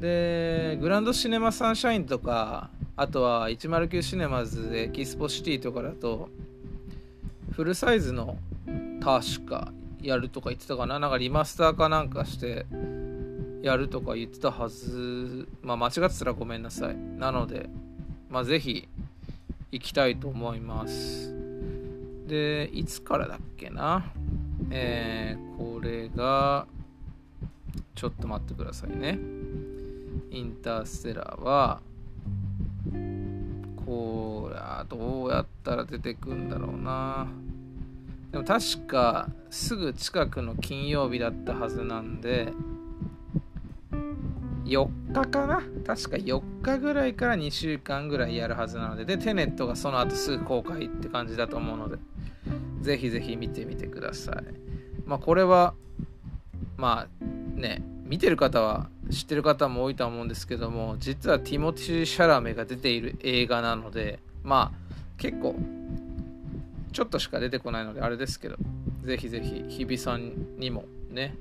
[0.00, 6.28] で、グランドシネマサンシャインとか、あとは109シネマズエキスポシティとかだと、
[7.54, 8.36] フルサイズの
[9.00, 9.72] 確か
[10.02, 10.98] やるとか言ってたかな？
[10.98, 12.66] なんかリマスターかなんかして
[13.62, 15.48] やるとか言ってたはず。
[15.62, 16.96] まあ間違ってたらごめんなさい。
[16.96, 17.70] なので
[18.28, 18.88] まあぜひ
[19.70, 21.32] 行きたいと思います。
[22.26, 24.04] でいつからだっけな？
[24.70, 26.66] えー、これが
[27.94, 29.18] ちょっと待ってくださいね。
[30.30, 31.80] インターステラーは
[33.86, 37.28] これはどうやったら出てくんだろうな。
[38.34, 42.52] でも確かすぐ近くの金曜日だったはずなんで
[44.64, 45.62] 4日かな？
[45.86, 51.98] 確か4日ぐらいから2週間ぐらいやるはずなのででテネットがその後すぐ公開って感じだと思うので
[52.80, 54.36] ぜひぜひ見てみてください。
[55.06, 55.74] まあこれは
[56.76, 57.24] まあ
[57.56, 65.54] ね見てる方は知ってる方も多いと思うんですけども実はティモティ・シャラメが出ている映画なのでまあ結構
[66.94, 68.56] ちょっとしか出てこないのであれですけど、
[69.02, 71.34] ぜひぜひ日比さんにもね、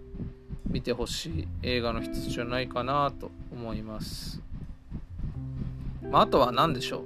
[0.65, 4.41] 見てほしい映画の一つじゃないかなと思います。
[6.09, 7.01] まあ、あとは何でしょう？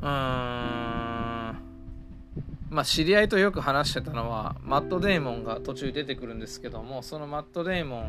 [0.00, 0.08] うーん。
[2.70, 8.04] まあ、知り合いとよく話してたのは、マット・デイモンが途中出てくるんですけども、そのマット・デイモ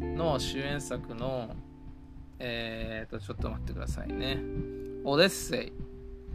[0.00, 1.56] ンの主演作の、
[2.38, 4.38] えーと、ちょっと待ってくださいね。
[5.02, 5.72] オデッセイ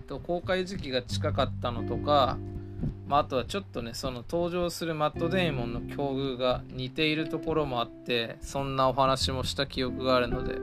[0.07, 2.37] と公開時期が近かったのとか、
[3.07, 10.55] まあ、あとはちょっとねその登場するマット・デイモンの境遇が似ているところもあってそんなお話もした記憶があるので、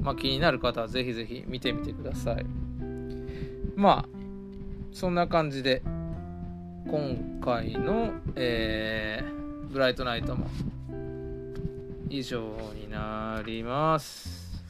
[0.00, 2.46] まあ、気になる方はぜひぜひ見てみてください。
[3.76, 4.08] まあ
[4.92, 5.82] そんな感じで
[6.86, 10.46] 今回の、えー、ブライトナイトも
[12.08, 12.42] 以上
[12.74, 14.62] になります。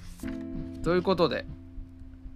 [0.83, 1.45] ということで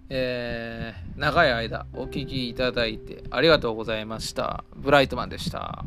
[0.09, 4.63] えー、長い間お聴きいただいてありがとうございました。
[4.75, 5.85] ブライトマンでした。